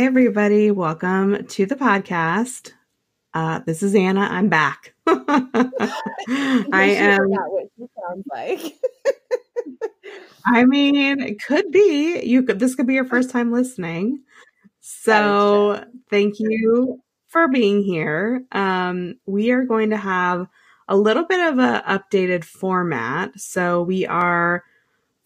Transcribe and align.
Hi, 0.00 0.06
everybody. 0.06 0.70
Welcome 0.70 1.46
to 1.46 1.66
the 1.66 1.76
podcast. 1.76 2.72
Uh, 3.34 3.60
this 3.66 3.82
is 3.82 3.94
Anna. 3.94 4.22
I'm 4.22 4.48
back. 4.48 4.94
I 5.06 5.66
am. 6.72 7.28
What 7.28 7.66
she 7.76 7.84
sounds 8.00 8.24
like. 8.32 8.78
I 10.46 10.64
mean, 10.64 11.20
it 11.20 11.42
could 11.42 11.70
be. 11.70 12.18
You 12.22 12.44
could. 12.44 12.58
This 12.60 12.74
could 12.74 12.86
be 12.86 12.94
your 12.94 13.04
first 13.04 13.28
time 13.28 13.52
listening. 13.52 14.22
So, 14.80 15.84
thank 16.08 16.36
you 16.38 17.02
for 17.28 17.48
being 17.48 17.82
here. 17.82 18.42
Um, 18.52 19.16
we 19.26 19.50
are 19.50 19.64
going 19.64 19.90
to 19.90 19.98
have 19.98 20.46
a 20.88 20.96
little 20.96 21.26
bit 21.26 21.46
of 21.46 21.58
a 21.58 21.84
updated 21.86 22.44
format. 22.44 23.38
So, 23.38 23.82
we 23.82 24.06
are 24.06 24.64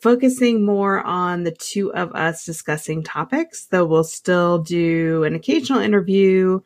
focusing 0.04 0.66
more 0.66 1.00
on 1.00 1.44
the 1.44 1.50
two 1.50 1.90
of 1.94 2.14
us 2.14 2.44
discussing 2.44 3.02
topics, 3.02 3.64
though 3.64 3.86
we'll 3.86 4.04
still 4.04 4.58
do 4.58 5.24
an 5.24 5.34
occasional 5.34 5.80
interview 5.80 6.60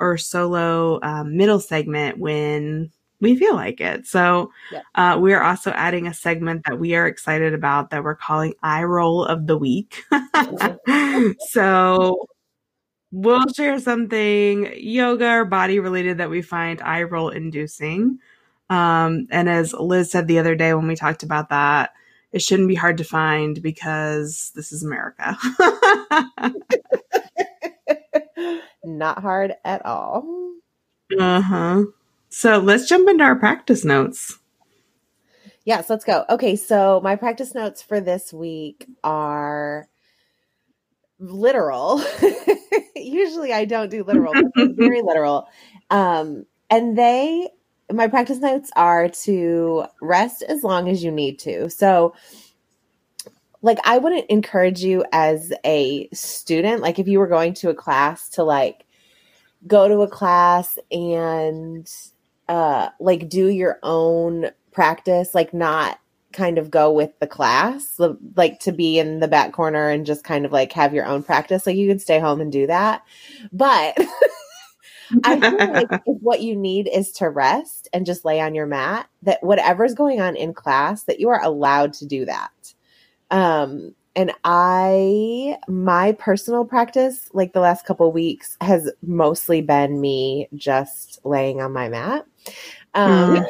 or 0.00 0.18
solo 0.18 0.98
um, 1.04 1.36
middle 1.36 1.60
segment 1.60 2.18
when 2.18 2.90
we 3.20 3.36
feel 3.36 3.54
like 3.54 3.80
it. 3.80 4.08
So 4.08 4.50
yeah. 4.72 4.80
uh, 4.96 5.16
we're 5.20 5.40
also 5.40 5.70
adding 5.70 6.08
a 6.08 6.14
segment 6.14 6.64
that 6.66 6.80
we 6.80 6.96
are 6.96 7.06
excited 7.06 7.54
about 7.54 7.90
that 7.90 8.02
we're 8.02 8.16
calling 8.16 8.54
Eye 8.60 8.82
Roll 8.82 9.24
of 9.24 9.46
the 9.46 9.56
Week. 9.56 10.02
so 11.50 12.26
we'll 13.12 13.46
share 13.54 13.78
something 13.78 14.68
yoga 14.76 15.30
or 15.30 15.44
body 15.44 15.78
related 15.78 16.18
that 16.18 16.30
we 16.30 16.42
find 16.42 16.82
eye 16.82 17.04
roll 17.04 17.28
inducing. 17.28 18.18
Um, 18.68 19.28
and 19.30 19.48
as 19.48 19.74
Liz 19.74 20.10
said 20.10 20.26
the 20.26 20.40
other 20.40 20.56
day 20.56 20.74
when 20.74 20.88
we 20.88 20.96
talked 20.96 21.22
about 21.22 21.50
that, 21.50 21.92
it 22.32 22.42
shouldn't 22.42 22.68
be 22.68 22.74
hard 22.74 22.98
to 22.98 23.04
find 23.04 23.62
because 23.62 24.52
this 24.54 24.72
is 24.72 24.82
America. 24.82 25.36
Not 28.84 29.20
hard 29.20 29.54
at 29.64 29.84
all. 29.84 30.24
Uh 31.18 31.40
huh. 31.40 31.84
So 32.28 32.58
let's 32.58 32.88
jump 32.88 33.08
into 33.08 33.24
our 33.24 33.36
practice 33.36 33.84
notes. 33.84 34.38
Yes, 35.64 35.90
let's 35.90 36.04
go. 36.04 36.24
Okay, 36.30 36.56
so 36.56 37.00
my 37.02 37.16
practice 37.16 37.54
notes 37.54 37.82
for 37.82 38.00
this 38.00 38.32
week 38.32 38.86
are 39.04 39.88
literal. 41.18 42.02
Usually 42.96 43.52
I 43.52 43.66
don't 43.66 43.90
do 43.90 44.04
literal, 44.04 44.32
but 44.54 44.70
very 44.76 45.02
literal. 45.02 45.48
Um, 45.90 46.46
and 46.70 46.96
they 46.96 47.48
my 47.92 48.08
practice 48.08 48.38
notes 48.38 48.70
are 48.76 49.08
to 49.08 49.84
rest 50.00 50.42
as 50.42 50.62
long 50.62 50.88
as 50.88 51.02
you 51.02 51.10
need 51.10 51.38
to. 51.40 51.68
So, 51.70 52.14
like, 53.62 53.78
I 53.84 53.98
wouldn't 53.98 54.30
encourage 54.30 54.82
you 54.82 55.04
as 55.12 55.52
a 55.64 56.08
student, 56.12 56.82
like, 56.82 56.98
if 56.98 57.08
you 57.08 57.18
were 57.18 57.26
going 57.26 57.54
to 57.54 57.70
a 57.70 57.74
class 57.74 58.28
to 58.30 58.42
like 58.44 58.86
go 59.66 59.88
to 59.88 60.00
a 60.00 60.08
class 60.08 60.78
and 60.90 61.90
uh, 62.48 62.88
like 62.98 63.28
do 63.28 63.48
your 63.48 63.78
own 63.82 64.50
practice, 64.72 65.34
like, 65.34 65.52
not 65.52 65.98
kind 66.32 66.58
of 66.58 66.70
go 66.70 66.92
with 66.92 67.18
the 67.18 67.26
class, 67.26 68.00
like 68.36 68.60
to 68.60 68.72
be 68.72 68.98
in 68.98 69.18
the 69.18 69.28
back 69.28 69.52
corner 69.52 69.88
and 69.88 70.06
just 70.06 70.22
kind 70.22 70.46
of 70.46 70.52
like 70.52 70.72
have 70.72 70.94
your 70.94 71.04
own 71.04 71.22
practice. 71.22 71.66
Like, 71.66 71.76
you 71.76 71.88
can 71.88 71.98
stay 71.98 72.18
home 72.18 72.40
and 72.40 72.52
do 72.52 72.66
that. 72.66 73.02
But 73.52 73.98
I 75.24 75.40
feel 75.40 75.56
like 75.56 75.88
if 75.92 76.00
what 76.04 76.40
you 76.40 76.56
need 76.56 76.88
is 76.88 77.12
to 77.12 77.28
rest 77.28 77.88
and 77.92 78.06
just 78.06 78.24
lay 78.24 78.40
on 78.40 78.54
your 78.54 78.66
mat, 78.66 79.08
that 79.22 79.42
whatever's 79.42 79.94
going 79.94 80.20
on 80.20 80.36
in 80.36 80.54
class, 80.54 81.04
that 81.04 81.20
you 81.20 81.28
are 81.30 81.42
allowed 81.42 81.94
to 81.94 82.06
do 82.06 82.24
that. 82.26 82.74
Um, 83.30 83.94
and 84.16 84.32
I, 84.44 85.58
my 85.68 86.12
personal 86.12 86.64
practice, 86.64 87.28
like 87.32 87.52
the 87.52 87.60
last 87.60 87.86
couple 87.86 88.10
weeks, 88.10 88.56
has 88.60 88.90
mostly 89.02 89.60
been 89.60 90.00
me 90.00 90.48
just 90.54 91.20
laying 91.24 91.60
on 91.60 91.72
my 91.72 91.88
mat. 91.88 92.26
Um, 92.94 93.36
mm. 93.36 93.46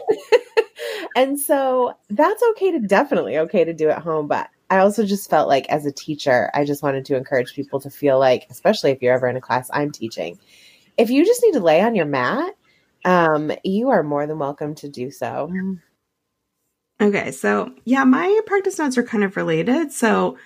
and 1.16 1.40
so 1.40 1.94
that's 2.10 2.42
okay 2.50 2.72
to 2.72 2.80
definitely 2.80 3.38
okay 3.38 3.64
to 3.64 3.72
do 3.72 3.88
at 3.88 4.02
home, 4.02 4.26
but 4.28 4.50
I 4.68 4.78
also 4.78 5.04
just 5.04 5.28
felt 5.28 5.48
like 5.48 5.66
as 5.68 5.86
a 5.86 5.92
teacher, 5.92 6.50
I 6.54 6.64
just 6.64 6.82
wanted 6.82 7.06
to 7.06 7.16
encourage 7.16 7.54
people 7.54 7.80
to 7.80 7.90
feel 7.90 8.18
like, 8.18 8.46
especially 8.50 8.90
if 8.90 9.02
you're 9.02 9.14
ever 9.14 9.26
in 9.26 9.36
a 9.36 9.40
class 9.40 9.68
I'm 9.72 9.90
teaching, 9.90 10.38
if 11.00 11.08
you 11.08 11.24
just 11.24 11.42
need 11.42 11.52
to 11.52 11.60
lay 11.60 11.80
on 11.80 11.94
your 11.94 12.04
mat, 12.04 12.54
um, 13.06 13.50
you 13.64 13.88
are 13.88 14.02
more 14.02 14.26
than 14.26 14.38
welcome 14.38 14.74
to 14.76 14.88
do 14.88 15.10
so. 15.10 15.50
Okay, 17.00 17.30
so 17.30 17.72
yeah, 17.86 18.04
my 18.04 18.40
practice 18.46 18.78
notes 18.78 18.98
are 18.98 19.02
kind 19.02 19.24
of 19.24 19.36
related. 19.36 19.92
So 19.92 20.36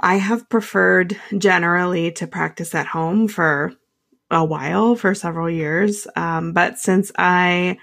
I 0.00 0.16
have 0.16 0.48
preferred 0.48 1.16
generally 1.38 2.10
to 2.12 2.26
practice 2.26 2.74
at 2.74 2.86
home 2.86 3.28
for 3.28 3.72
a 4.28 4.44
while, 4.44 4.96
for 4.96 5.14
several 5.14 5.48
years. 5.48 6.08
Um, 6.16 6.52
but 6.52 6.78
since 6.78 7.12
I 7.16 7.78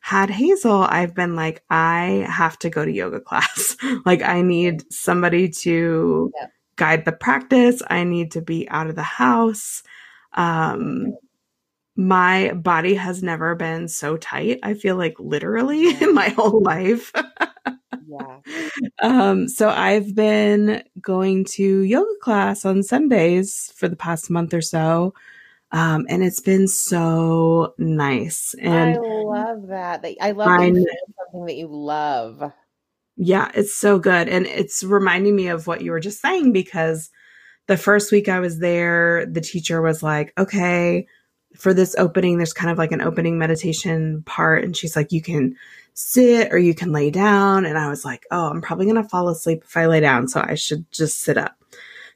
had 0.00 0.30
Hazel, 0.30 0.84
I've 0.84 1.16
been 1.16 1.34
like, 1.34 1.64
I 1.68 2.24
have 2.30 2.60
to 2.60 2.70
go 2.70 2.84
to 2.84 2.92
yoga 2.92 3.20
class. 3.28 3.76
like, 4.06 4.22
I 4.22 4.42
need 4.42 4.90
somebody 4.92 5.48
to 5.48 6.30
yep. 6.40 6.52
guide 6.76 7.04
the 7.04 7.12
practice. 7.12 7.82
I 7.90 8.04
need 8.04 8.30
to 8.32 8.40
be 8.40 8.68
out 8.68 8.86
of 8.86 8.94
the 8.94 9.02
house. 9.02 9.82
Um, 10.34 11.14
my 12.00 12.50
body 12.52 12.94
has 12.94 13.22
never 13.22 13.54
been 13.54 13.86
so 13.86 14.16
tight. 14.16 14.58
I 14.62 14.72
feel 14.72 14.96
like 14.96 15.16
literally 15.18 15.94
in 16.02 16.14
my 16.14 16.30
whole 16.30 16.62
life. 16.62 17.12
yeah. 18.08 18.38
Um, 19.02 19.48
so 19.48 19.68
I've 19.68 20.14
been 20.14 20.82
going 20.98 21.44
to 21.56 21.82
yoga 21.82 22.14
class 22.22 22.64
on 22.64 22.82
Sundays 22.82 23.70
for 23.76 23.86
the 23.86 23.96
past 23.96 24.30
month 24.30 24.54
or 24.54 24.62
so. 24.62 25.12
Um, 25.72 26.06
and 26.08 26.24
it's 26.24 26.40
been 26.40 26.68
so 26.68 27.74
nice. 27.76 28.54
And 28.62 28.96
I 28.96 28.98
love 28.98 29.66
that. 29.68 30.02
I 30.22 30.30
love 30.30 30.48
that 30.48 30.86
something 31.18 31.46
that 31.46 31.56
you 31.56 31.68
love. 31.68 32.50
Yeah, 33.18 33.50
it's 33.54 33.76
so 33.76 33.98
good. 33.98 34.26
And 34.26 34.46
it's 34.46 34.82
reminding 34.82 35.36
me 35.36 35.48
of 35.48 35.66
what 35.66 35.82
you 35.82 35.90
were 35.90 36.00
just 36.00 36.22
saying 36.22 36.52
because 36.52 37.10
the 37.66 37.76
first 37.76 38.10
week 38.10 38.30
I 38.30 38.40
was 38.40 38.58
there, 38.58 39.26
the 39.26 39.42
teacher 39.42 39.82
was 39.82 40.02
like, 40.02 40.32
okay, 40.38 41.06
for 41.56 41.74
this 41.74 41.94
opening, 41.96 42.36
there's 42.36 42.52
kind 42.52 42.70
of 42.70 42.78
like 42.78 42.92
an 42.92 43.00
opening 43.00 43.38
meditation 43.38 44.22
part. 44.24 44.64
And 44.64 44.76
she's 44.76 44.96
like, 44.96 45.12
you 45.12 45.22
can 45.22 45.56
sit 45.94 46.52
or 46.52 46.58
you 46.58 46.74
can 46.74 46.92
lay 46.92 47.10
down. 47.10 47.66
And 47.66 47.76
I 47.76 47.88
was 47.88 48.04
like, 48.04 48.26
oh, 48.30 48.48
I'm 48.48 48.62
probably 48.62 48.86
going 48.86 49.02
to 49.02 49.08
fall 49.08 49.28
asleep 49.28 49.64
if 49.64 49.76
I 49.76 49.86
lay 49.86 50.00
down. 50.00 50.28
So 50.28 50.40
I 50.42 50.54
should 50.54 50.90
just 50.90 51.20
sit 51.20 51.36
up. 51.36 51.56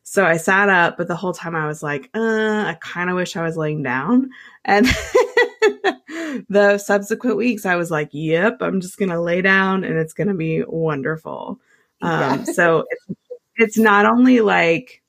So 0.02 0.24
I 0.24 0.36
sat 0.36 0.68
up, 0.68 0.96
but 0.96 1.08
the 1.08 1.16
whole 1.16 1.32
time 1.32 1.56
I 1.56 1.66
was 1.66 1.82
like, 1.82 2.10
uh, 2.14 2.18
I 2.20 2.76
kind 2.80 3.10
of 3.10 3.16
wish 3.16 3.36
I 3.36 3.42
was 3.42 3.56
laying 3.56 3.82
down. 3.82 4.30
And 4.64 4.86
the 6.48 6.78
subsequent 6.78 7.36
weeks, 7.36 7.66
I 7.66 7.76
was 7.76 7.90
like, 7.90 8.10
yep, 8.12 8.58
I'm 8.60 8.80
just 8.80 8.98
going 8.98 9.08
to 9.08 9.20
lay 9.20 9.40
down 9.40 9.82
and 9.82 9.98
it's 9.98 10.12
going 10.12 10.28
to 10.28 10.34
be 10.34 10.62
wonderful. 10.66 11.58
Yeah. 12.02 12.32
Um, 12.32 12.44
so 12.44 12.84
it's, 12.90 13.20
it's 13.56 13.78
not 13.78 14.04
only 14.04 14.40
like, 14.40 15.02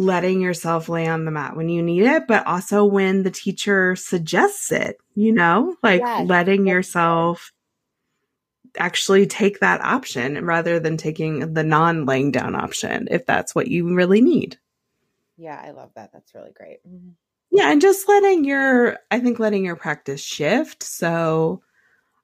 letting 0.00 0.40
yourself 0.40 0.88
lay 0.88 1.06
on 1.06 1.24
the 1.24 1.30
mat 1.30 1.56
when 1.56 1.68
you 1.68 1.82
need 1.82 2.02
it, 2.02 2.26
but 2.26 2.46
also 2.46 2.84
when 2.84 3.22
the 3.22 3.30
teacher 3.30 3.94
suggests 3.94 4.72
it, 4.72 4.98
you 5.14 5.32
know, 5.32 5.76
like 5.82 6.00
yes. 6.00 6.26
letting 6.26 6.66
yourself 6.66 7.52
actually 8.78 9.26
take 9.26 9.60
that 9.60 9.82
option 9.82 10.44
rather 10.44 10.80
than 10.80 10.96
taking 10.96 11.52
the 11.52 11.62
non 11.62 12.06
laying 12.06 12.30
down 12.30 12.54
option 12.54 13.08
if 13.10 13.26
that's 13.26 13.54
what 13.54 13.68
you 13.68 13.94
really 13.94 14.20
need. 14.22 14.58
Yeah, 15.36 15.60
I 15.62 15.70
love 15.70 15.90
that. 15.96 16.12
That's 16.12 16.34
really 16.34 16.52
great. 16.52 16.78
Mm-hmm. 16.88 17.10
Yeah, 17.50 17.70
and 17.70 17.80
just 17.80 18.08
letting 18.08 18.44
your, 18.44 18.98
I 19.10 19.20
think 19.20 19.38
letting 19.38 19.64
your 19.64 19.76
practice 19.76 20.22
shift. 20.22 20.82
So 20.82 21.62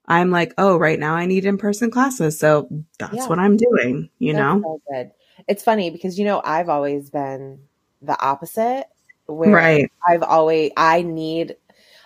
I'm 0.06 0.30
like, 0.30 0.54
oh, 0.56 0.76
right 0.76 0.98
now 0.98 1.14
I 1.14 1.26
need 1.26 1.44
in 1.44 1.58
person 1.58 1.90
classes. 1.90 2.38
So 2.38 2.68
that's 2.98 3.16
yeah. 3.16 3.26
what 3.26 3.38
I'm 3.38 3.56
doing, 3.56 4.08
you 4.18 4.32
that's 4.32 4.42
know? 4.42 4.62
So 4.62 4.80
good. 4.90 5.10
It's 5.48 5.62
funny 5.62 5.90
because, 5.90 6.18
you 6.18 6.24
know, 6.24 6.40
I've 6.44 6.68
always 6.68 7.10
been 7.10 7.60
the 8.02 8.20
opposite 8.20 8.86
where 9.26 9.52
right. 9.52 9.90
I've 10.06 10.22
always, 10.22 10.72
I 10.76 11.02
need, 11.02 11.56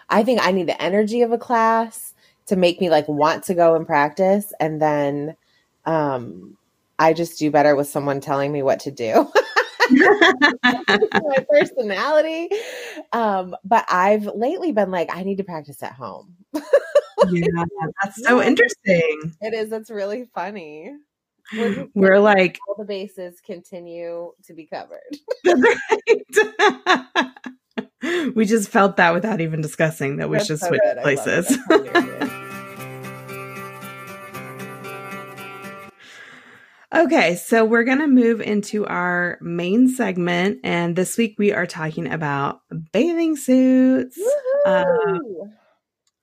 I 0.09 0.23
think 0.23 0.41
I 0.43 0.53
need 0.53 0.69
the 0.69 0.81
energy 0.83 1.23
of 1.23 1.33
a 1.33 1.39
class 1.39 2.15
to 2.47 2.57
make 2.57 2.81
me 2.81 2.91
like 2.91 3.09
want 3.09 3.45
to 3.45 3.55
go 3.55 3.75
and 3.75 3.87
practice. 3.87 4.53
And 4.59 4.81
then, 4.81 5.37
um, 5.85 6.57
I 6.99 7.13
just 7.15 7.39
do 7.39 7.51
better 7.51 7.75
with 7.77 7.89
someone 7.89 8.21
telling 8.21 8.53
me 8.53 8.63
what 8.63 8.81
to 8.81 8.91
do. 8.91 9.31
my 10.63 11.47
personality. 11.51 12.49
Um, 13.13 13.57
but 13.65 13.85
I've 13.89 14.27
lately 14.27 14.73
been 14.73 14.91
like, 14.91 15.09
I 15.15 15.23
need 15.23 15.37
to 15.37 15.45
practice 15.45 15.83
at 15.83 15.93
home. 15.93 16.37
yeah, 16.53 17.65
that's 18.03 18.23
so 18.23 18.43
interesting. 18.43 19.35
It 19.41 19.55
is. 19.55 19.73
It's 19.73 19.91
really 19.91 20.27
funny. 20.35 20.93
We're, 21.95 22.21
like 22.21 22.59
all 22.69 22.77
the 22.79 22.85
bases 22.85 23.41
continue 23.45 24.33
to 24.45 24.55
be 24.55 24.67
covered. 24.67 25.01
we 28.35 28.45
just 28.45 28.69
felt 28.69 28.97
that 28.97 29.13
without 29.13 29.41
even 29.41 29.61
discussing 29.61 30.17
that 30.17 30.31
we 30.31 30.37
That's 30.37 30.47
should 30.47 30.61
so 30.61 30.69
switch 30.69 30.81
good. 30.83 31.03
places. 31.03 31.59
Okay, 36.93 37.37
so 37.37 37.65
we're 37.65 37.85
going 37.85 38.01
to 38.01 38.09
move 38.09 38.41
into 38.41 38.85
our 38.85 39.39
main 39.41 39.89
segment. 39.89 40.59
And 40.65 40.97
this 40.97 41.17
week 41.17 41.37
we 41.39 41.53
are 41.53 41.65
talking 41.65 42.13
about 42.13 42.63
bathing 42.91 43.37
suits. 43.37 44.19
Uh, 44.67 44.85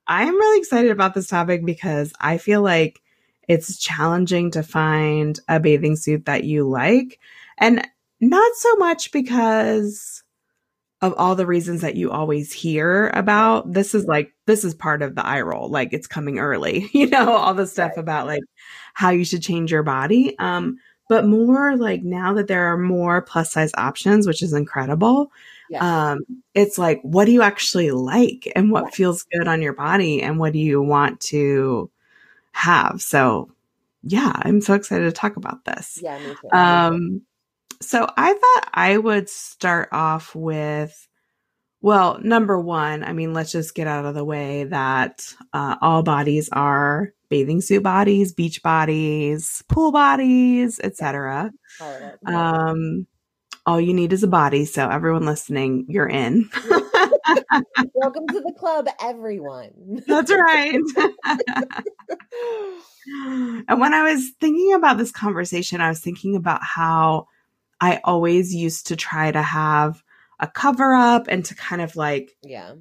I'm 0.08 0.36
really 0.36 0.60
excited 0.60 0.92
about 0.92 1.14
this 1.14 1.28
topic 1.28 1.66
because 1.66 2.14
I 2.20 2.38
feel 2.38 2.62
like 2.62 3.00
it's 3.48 3.78
challenging 3.78 4.52
to 4.52 4.64
find 4.64 5.40
a 5.48 5.60
bathing 5.60 5.96
suit 5.96 6.26
that 6.26 6.44
you 6.44 6.68
like. 6.70 7.20
And 7.58 7.88
not 8.20 8.56
so 8.56 8.76
much 8.78 9.12
because 9.12 10.24
of 11.02 11.14
all 11.18 11.36
the 11.36 11.46
reasons 11.46 11.82
that 11.82 11.96
you 11.96 12.10
always 12.12 12.52
hear 12.52 13.10
about. 13.14 13.72
This 13.72 13.94
is 13.94 14.06
like, 14.06 14.34
this 14.48 14.64
is 14.64 14.74
part 14.74 15.02
of 15.04 15.14
the 15.16 15.26
eye 15.26 15.42
roll. 15.42 15.70
Like 15.70 15.94
it's 15.94 16.08
coming 16.08 16.40
early, 16.40 16.90
you 16.94 17.08
know, 17.08 17.36
all 17.36 17.54
the 17.54 17.68
stuff 17.68 17.94
Right. 17.96 17.98
about 17.98 18.28
like 18.28 18.44
how 18.94 19.12
you 19.12 19.24
should 19.26 19.44
change 19.44 19.72
your 19.72 19.84
body. 19.84 20.38
Um, 20.40 20.78
but 21.10 21.26
more 21.26 21.78
like 21.78 22.04
now 22.04 22.34
that 22.34 22.48
there 22.48 22.66
are 22.74 22.78
more 22.78 23.22
plus 23.22 23.52
size 23.52 23.72
options, 23.78 24.28
which 24.28 24.42
is 24.42 24.54
incredible. 24.54 25.32
Yeah. 25.70 26.12
Um, 26.12 26.20
it's 26.54 26.78
like, 26.78 27.00
what 27.04 27.26
do 27.26 27.32
you 27.32 27.42
actually 27.44 27.92
like 27.92 28.52
and 28.56 28.72
what 28.72 28.86
Right. 28.86 28.94
feels 28.96 29.24
good 29.24 29.48
on 29.48 29.62
your 29.62 29.74
body 29.74 30.22
and 30.24 30.40
what 30.40 30.54
do 30.54 30.60
you 30.60 30.82
want 30.82 31.20
to 31.22 31.90
have? 32.58 33.02
So 33.02 33.52
yeah, 34.04 34.32
I'm 34.36 34.62
so 34.62 34.74
excited 34.74 35.06
to 35.06 35.12
talk 35.12 35.36
about 35.36 35.66
this. 35.66 36.00
yeah, 36.02 36.18
me 36.20 36.36
too. 36.42 36.50
Um, 36.52 37.22
so 37.82 38.08
I 38.18 38.34
thought 38.34 38.70
I 38.74 38.98
would 38.98 39.30
start 39.30 39.90
off 39.92 40.34
with, 40.34 41.08
well, 41.82 42.20
number 42.22 42.60
one, 42.60 43.04
I 43.04 43.14
mean, 43.14 43.34
let's 43.34 43.52
just 43.52 43.76
get 43.76 43.88
out 43.88 44.06
of 44.06 44.16
the 44.16 44.26
way 44.26 44.64
that 44.66 45.34
uh, 45.54 45.76
all 45.82 46.04
bodies 46.04 46.50
are 46.52 47.14
bathing 47.30 47.62
suit 47.62 47.84
bodies, 47.84 48.34
beach 48.34 48.64
bodies, 48.64 49.64
pool 49.68 49.92
bodies, 49.92 50.80
etc. 50.82 51.52
Um, 52.26 53.08
all 53.66 53.82
you 53.82 53.94
need 53.94 54.14
is 54.14 54.24
a 54.24 54.28
body. 54.28 54.66
So 54.66 54.88
everyone 54.88 55.26
listening, 55.26 55.86
you're 55.90 56.08
in. 56.08 56.50
Welcome 57.94 58.28
to 58.28 58.40
the 58.40 58.54
club, 58.58 58.88
everyone. 59.02 60.04
That's 60.08 60.32
right. 60.32 60.74
and 63.68 63.80
when 63.80 63.94
I 63.94 64.14
was 64.14 64.32
thinking 64.40 64.74
about 64.74 64.98
this 64.98 65.12
conversation, 65.12 65.82
I 65.82 65.90
was 65.90 66.00
thinking 66.00 66.36
about 66.36 66.64
how 66.64 67.28
I 67.80 68.00
always 68.04 68.54
used 68.54 68.88
to 68.88 68.96
try 68.96 69.32
to 69.32 69.42
have 69.42 70.04
a 70.40 70.48
cover 70.48 70.94
up 70.94 71.28
and 71.28 71.44
to 71.46 71.56
kind 71.56 71.82
of 71.82 71.96
like 71.96 72.36
yeah. 72.44 72.74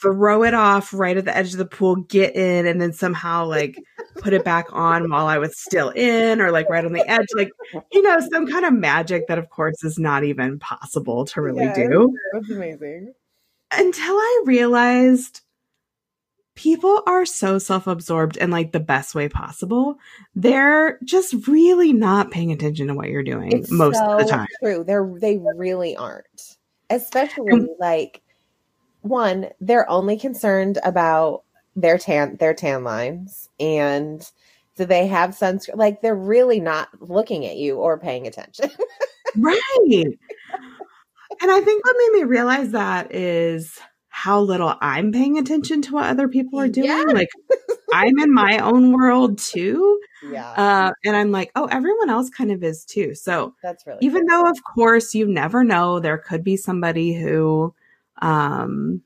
throw 0.00 0.44
it 0.44 0.54
off 0.54 0.94
right 0.94 1.16
at 1.16 1.24
the 1.24 1.36
edge 1.36 1.52
of 1.52 1.58
the 1.58 1.66
pool, 1.66 1.96
get 1.96 2.36
in, 2.36 2.66
and 2.66 2.80
then 2.80 2.92
somehow 2.92 3.46
like 3.46 3.76
put 4.16 4.32
it 4.32 4.44
back 4.44 4.66
on 4.72 5.10
while 5.10 5.26
I 5.26 5.38
was 5.38 5.58
still 5.58 5.90
in 5.90 6.40
or 6.40 6.50
like 6.50 6.68
right 6.68 6.84
on 6.84 6.92
the 6.92 7.08
edge. 7.08 7.28
Like, 7.34 7.50
you 7.92 8.02
know, 8.02 8.18
some 8.32 8.46
kind 8.46 8.64
of 8.64 8.72
magic 8.72 9.26
that, 9.28 9.38
of 9.38 9.50
course, 9.50 9.82
is 9.84 9.98
not 9.98 10.24
even 10.24 10.58
possible 10.58 11.24
to 11.26 11.40
really 11.40 11.64
Yeah. 11.64 11.74
do 11.74 12.14
That's 12.32 12.50
amazing. 12.50 13.14
Until 13.72 14.14
I 14.14 14.42
realized 14.46 15.40
people 16.54 17.02
are 17.06 17.24
so 17.24 17.58
self 17.58 17.86
absorbed 17.86 18.36
in 18.36 18.50
like 18.50 18.72
the 18.72 18.80
best 18.80 19.14
way 19.14 19.28
possible. 19.28 19.98
They're 20.34 20.98
just 21.04 21.46
really 21.46 21.92
not 21.92 22.30
paying 22.30 22.52
attention 22.52 22.88
to 22.88 22.94
what 22.94 23.08
you're 23.08 23.22
doing 23.22 23.52
It's 23.52 23.70
most 23.70 23.96
so 23.96 24.18
of 24.18 24.18
the 24.18 24.30
time. 24.30 24.46
True. 24.62 24.84
They're 24.84 25.10
they 25.18 25.38
really 25.56 25.96
aren't. 25.96 26.56
Especially 26.90 27.48
And- 27.52 27.68
like 27.78 28.22
one, 29.02 29.48
they're 29.60 29.88
only 29.88 30.18
concerned 30.18 30.78
about 30.84 31.44
their 31.76 31.96
tan 31.98 32.36
their 32.36 32.52
tan 32.52 32.84
lines 32.84 33.48
and 33.58 34.28
do 34.76 34.84
they 34.84 35.06
have 35.06 35.30
sunscreen 35.30 35.76
like 35.76 36.02
they're 36.02 36.14
really 36.16 36.58
not 36.60 36.88
looking 37.00 37.46
at 37.46 37.56
you 37.56 37.76
or 37.76 37.98
paying 37.98 38.26
attention. 38.26 38.70
Right. 39.36 40.18
And 41.40 41.50
I 41.50 41.60
think 41.60 41.84
what 41.84 41.96
made 41.98 42.20
me 42.20 42.24
realize 42.24 42.72
that 42.72 43.14
is 43.14 43.78
how 44.08 44.40
little 44.40 44.74
I'm 44.80 45.12
paying 45.12 45.38
attention 45.38 45.82
to 45.82 45.94
what 45.94 46.04
other 46.06 46.28
people 46.28 46.58
are 46.60 46.68
doing. 46.68 46.88
Yeah. 46.88 47.04
Like, 47.06 47.28
I'm 47.92 48.18
in 48.18 48.32
my 48.32 48.58
own 48.58 48.92
world 48.92 49.38
too. 49.38 50.00
yeah. 50.30 50.50
Uh, 50.52 50.90
and 51.04 51.16
I'm 51.16 51.30
like, 51.32 51.50
oh, 51.56 51.66
everyone 51.66 52.10
else 52.10 52.28
kind 52.30 52.50
of 52.52 52.62
is 52.62 52.84
too. 52.84 53.14
So, 53.14 53.54
that's 53.62 53.86
really 53.86 53.98
even 54.02 54.26
cool. 54.26 54.42
though 54.44 54.50
of 54.50 54.58
course 54.64 55.14
you 55.14 55.26
never 55.26 55.64
know 55.64 56.00
there 56.00 56.18
could 56.18 56.42
be 56.44 56.56
somebody 56.56 57.14
who 57.14 57.74
um 58.20 59.00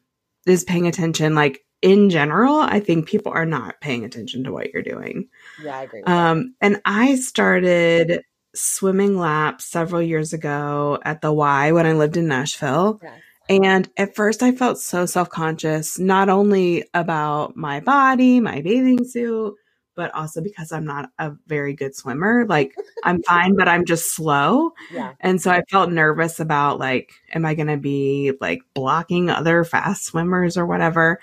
is 0.47 0.65
paying 0.65 0.87
attention 0.89 1.35
like 1.35 1.65
in 1.81 2.11
general 2.11 2.57
i 2.57 2.81
think 2.81 3.07
people 3.07 3.31
are 3.33 3.47
not 3.47 3.81
paying 3.81 4.05
attention 4.05 4.43
to 4.43 4.51
what 4.53 4.73
you're 4.73 4.83
doing 4.83 5.29
Yeah, 5.63 5.79
I 5.79 5.83
agree 5.85 6.03
that. 6.05 6.11
um 6.11 6.55
and 6.61 6.81
i 6.85 7.15
started 7.15 8.25
swimming 8.55 9.19
laps 9.19 9.65
several 9.65 10.03
years 10.03 10.33
ago 10.33 10.99
at 11.05 11.21
the 11.21 11.33
y 11.33 11.73
when 11.73 11.87
i 11.87 11.93
lived 11.93 12.17
in 12.17 12.29
nashville 12.29 13.01
Yes. 13.03 13.21
and 13.49 13.89
at 13.97 14.15
first 14.15 14.43
i 14.43 14.53
felt 14.53 14.79
so 14.79 15.07
self-conscious 15.07 15.99
not 15.99 16.29
only 16.29 16.85
about 16.95 17.57
my 17.57 17.81
body 17.81 18.41
my 18.41 18.61
bathing 18.61 19.05
suit 19.05 19.55
but 19.97 20.13
also 20.15 20.41
because 20.41 20.73
i'm 20.73 20.85
not 20.85 21.11
a 21.19 21.33
very 21.47 21.73
good 21.75 21.95
swimmer 21.95 22.45
like 22.49 22.75
i'm 23.05 23.23
fine 23.23 23.55
but 23.57 23.69
i'm 23.69 23.85
just 23.85 24.15
slow 24.15 24.73
Yeah. 24.93 25.13
and 25.21 25.41
so 25.41 25.51
I 25.51 25.63
felt 25.71 25.91
nervous 25.91 26.41
about 26.41 26.79
like, 26.81 27.13
am 27.33 27.45
I 27.47 27.55
going 27.55 27.69
to 27.69 27.77
be 27.77 28.33
like 28.41 28.63
blocking 28.75 29.31
other 29.31 29.63
fast 29.65 30.05
swimmers 30.07 30.57
or 30.57 30.67
whatever? 30.67 31.21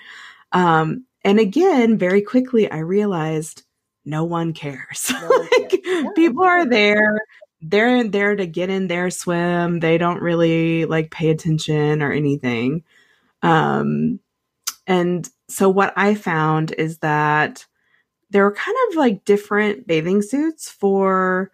Um, 0.52 1.04
and 1.24 1.38
again, 1.38 1.98
very 1.98 2.20
quickly, 2.22 2.70
I 2.70 2.78
realized 2.78 3.62
no 4.04 4.24
one 4.24 4.52
cares. 4.52 5.10
No 5.20 5.28
one 5.28 5.48
like. 5.60 5.80
Yeah. 5.84 6.08
people 6.16 6.44
are 6.44 6.66
there. 6.66 7.18
They're 7.60 8.04
there 8.04 8.34
to 8.34 8.46
get 8.46 8.70
in 8.70 8.88
their 8.88 9.10
swim. 9.10 9.80
They 9.80 9.98
don't 9.98 10.20
really 10.22 10.84
like 10.84 11.10
pay 11.10 11.30
attention 11.30 12.02
or 12.02 12.10
anything. 12.12 12.82
Um, 13.42 14.18
and 14.86 15.28
so 15.48 15.68
what 15.68 15.92
I 15.96 16.14
found 16.16 16.72
is 16.72 16.98
that 16.98 17.66
there 18.30 18.44
were 18.44 18.54
kind 18.54 18.76
of 18.90 18.96
like 18.96 19.24
different 19.24 19.86
bathing 19.86 20.22
suits 20.22 20.68
for 20.70 21.50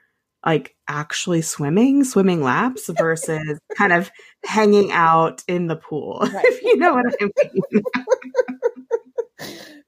like 0.46 0.76
actually 0.86 1.42
swimming, 1.42 2.04
swimming 2.04 2.42
laps 2.42 2.88
versus 2.98 3.58
kind 3.76 3.92
of 3.92 4.10
hanging 4.44 4.92
out 4.92 5.42
in 5.48 5.66
the 5.66 5.76
pool, 5.76 6.20
Right. 6.32 6.44
if 6.46 6.62
you 6.62 6.76
know 6.76 6.94
what 6.94 7.06
I 7.20 7.24
mean. 7.24 7.82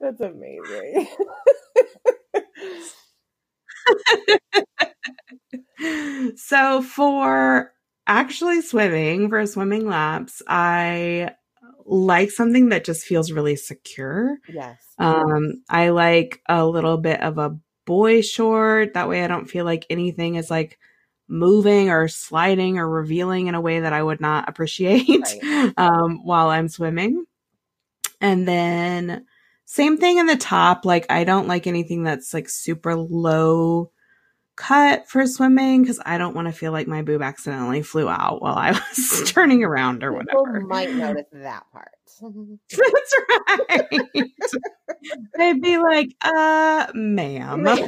That's 0.01 0.21
amazing. 0.21 1.07
so 6.37 6.83
for 6.83 7.73
actually 8.07 8.63
swimming 8.63 9.29
for 9.29 9.47
swimming 9.47 9.87
laps, 9.87 10.43
I 10.47 11.31
like 11.87 12.31
something 12.31 12.69
that 12.71 12.85
just 12.85 13.05
feels 13.05 13.33
really 13.33 13.57
secure. 13.57 14.39
yes. 14.49 14.79
Um, 14.99 15.63
I 15.69 15.91
like 15.91 16.41
a 16.49 16.67
little 16.67 16.99
bit 16.99 17.21
of 17.23 17.39
a 17.39 17.57
boy 17.87 18.21
short. 18.21 18.95
That 18.95 19.09
way 19.09 19.25
I 19.25 19.29
don't 19.29 19.49
feel 19.49 19.65
like 19.65 19.87
anything 19.91 20.35
is 20.37 20.51
like 20.51 20.79
moving 21.29 21.91
or 21.91 22.09
sliding 22.09 22.79
or 22.79 22.89
revealing 22.89 23.47
in 23.47 23.55
a 23.55 23.61
way 23.61 23.81
that 23.81 23.93
I 23.93 24.03
would 24.03 24.21
not 24.21 24.49
appreciate 24.49 25.09
Right. 25.43 25.73
um, 25.77 26.25
while 26.25 26.49
I'm 26.49 26.69
swimming. 26.69 27.25
And 28.21 28.47
then 28.47 29.25
same 29.71 29.99
thing 29.99 30.19
in 30.19 30.27
the 30.27 30.37
top. 30.37 30.85
Like 30.85 31.07
I 31.09 31.23
don't 31.23 31.47
like 31.47 31.69
anything 31.69 32.03
that's 32.03 32.35
like 32.35 32.49
super 32.49 32.97
low 32.97 33.93
cut 34.57 35.09
for 35.09 35.29
swimming 35.29 35.83
because 35.83 36.01
I 36.05 36.19
don't 36.19 36.35
want 36.35 36.49
to 36.49 36.53
feel 36.53 36.73
like 36.73 36.89
my 36.89 37.03
boob 37.03 37.23
accidentally 37.23 37.83
flew 37.83 38.09
out 38.09 38.43
while 38.43 38.57
I 38.57 38.73
was 38.73 39.23
turning 39.33 39.63
around 39.63 40.03
or 40.03 40.13
whatever. 40.13 40.55
People 40.55 40.69
might 40.69 40.93
notice 40.93 41.27
that 41.33 41.63
part. 41.73 41.93
That's 42.21 43.15
right. 43.71 44.31
They'd 45.39 45.63
be 45.63 45.79
like, 45.79 46.17
uh, 46.21 46.89
ma'am. 46.93 47.69
I 47.69 47.79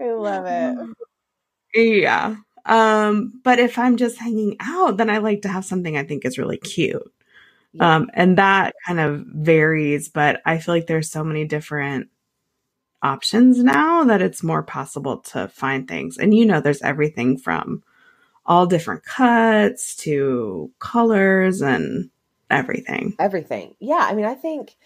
love 0.00 0.44
it. 1.74 1.98
yeah. 2.00 2.36
Um, 2.66 3.40
but 3.42 3.58
if 3.58 3.80
I'm 3.80 3.96
just 3.96 4.18
hanging 4.18 4.54
out, 4.60 4.96
then 4.96 5.10
I 5.10 5.18
like 5.18 5.42
to 5.42 5.48
have 5.48 5.64
something 5.64 5.96
I 5.96 6.04
think 6.04 6.24
is 6.24 6.38
really 6.38 6.58
cute. 6.58 7.12
Yeah. 7.72 7.96
Um, 7.96 8.10
and 8.14 8.38
that 8.38 8.74
kind 8.86 9.00
of 9.00 9.24
varies, 9.26 10.08
but 10.08 10.42
I 10.44 10.58
feel 10.58 10.74
like 10.74 10.86
there's 10.86 11.10
so 11.10 11.24
many 11.24 11.46
different 11.46 12.08
options 13.02 13.58
now 13.62 14.04
that 14.04 14.22
it's 14.22 14.42
more 14.42 14.62
possible 14.62 15.18
to 15.18 15.48
find 15.48 15.88
things. 15.88 16.18
And 16.18 16.34
you 16.34 16.46
know, 16.46 16.60
there's 16.60 16.82
everything 16.82 17.38
from 17.38 17.82
all 18.44 18.66
different 18.66 19.04
cuts 19.04 19.96
to 19.96 20.70
colors 20.78 21.62
and 21.62 22.10
everything. 22.50 23.14
Everything. 23.18 23.74
Yeah. 23.80 24.06
I 24.08 24.14
mean, 24.14 24.24
I 24.24 24.34
think 24.34 24.76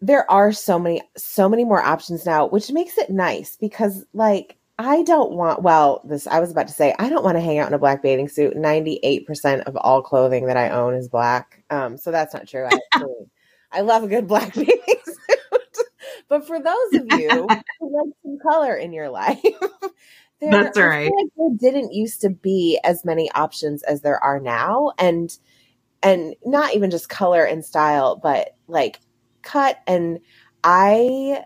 there 0.00 0.30
are 0.30 0.52
so 0.52 0.78
many, 0.78 1.02
so 1.16 1.48
many 1.48 1.64
more 1.64 1.82
options 1.82 2.26
now, 2.26 2.46
which 2.46 2.70
makes 2.70 2.98
it 2.98 3.10
nice 3.10 3.56
because, 3.56 4.04
like, 4.12 4.56
I 4.78 5.02
don't 5.02 5.32
want, 5.32 5.62
well, 5.62 6.02
this, 6.04 6.26
I 6.26 6.40
was 6.40 6.50
about 6.50 6.68
to 6.68 6.74
say, 6.74 6.94
I 6.98 7.08
don't 7.08 7.24
want 7.24 7.36
to 7.36 7.40
hang 7.40 7.58
out 7.58 7.68
in 7.68 7.74
a 7.74 7.78
black 7.78 8.02
bathing 8.02 8.28
suit. 8.28 8.54
98% 8.56 9.60
of 9.62 9.76
all 9.76 10.02
clothing 10.02 10.46
that 10.46 10.58
I 10.58 10.70
own 10.70 10.94
is 10.94 11.08
black. 11.08 11.62
Um, 11.70 11.96
so 11.96 12.10
that's 12.10 12.34
not 12.34 12.46
true. 12.46 12.64
I, 12.64 12.72
actually, 12.94 13.30
I 13.72 13.80
love 13.80 14.04
a 14.04 14.08
good 14.08 14.26
black 14.28 14.54
bathing 14.54 14.76
suit. 15.04 15.78
but 16.28 16.46
for 16.46 16.60
those 16.60 16.94
of 16.94 17.08
you 17.08 17.48
who 17.80 17.88
like 17.88 18.12
some 18.22 18.38
color 18.42 18.76
in 18.76 18.92
your 18.92 19.08
life, 19.08 19.40
there, 20.40 20.62
That's 20.64 20.76
right. 20.78 21.10
like 21.10 21.28
there 21.36 21.72
didn't 21.72 21.94
used 21.94 22.20
to 22.20 22.28
be 22.30 22.78
as 22.84 23.04
many 23.04 23.30
options 23.32 23.82
as 23.84 24.02
there 24.02 24.22
are 24.22 24.40
now, 24.40 24.92
and 24.98 25.36
and 26.02 26.34
not 26.44 26.74
even 26.74 26.90
just 26.90 27.08
color 27.08 27.44
and 27.44 27.64
style, 27.64 28.16
but 28.16 28.54
like 28.68 29.00
cut. 29.40 29.78
And 29.86 30.20
I 30.62 31.44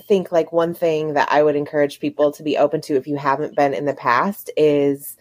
think 0.00 0.32
like 0.32 0.52
one 0.52 0.74
thing 0.74 1.14
that 1.14 1.28
I 1.30 1.42
would 1.42 1.56
encourage 1.56 2.00
people 2.00 2.32
to 2.32 2.42
be 2.42 2.56
open 2.56 2.80
to 2.82 2.96
if 2.96 3.06
you 3.06 3.16
haven't 3.16 3.56
been 3.56 3.74
in 3.74 3.84
the 3.84 3.94
past 3.94 4.50
is 4.56 5.16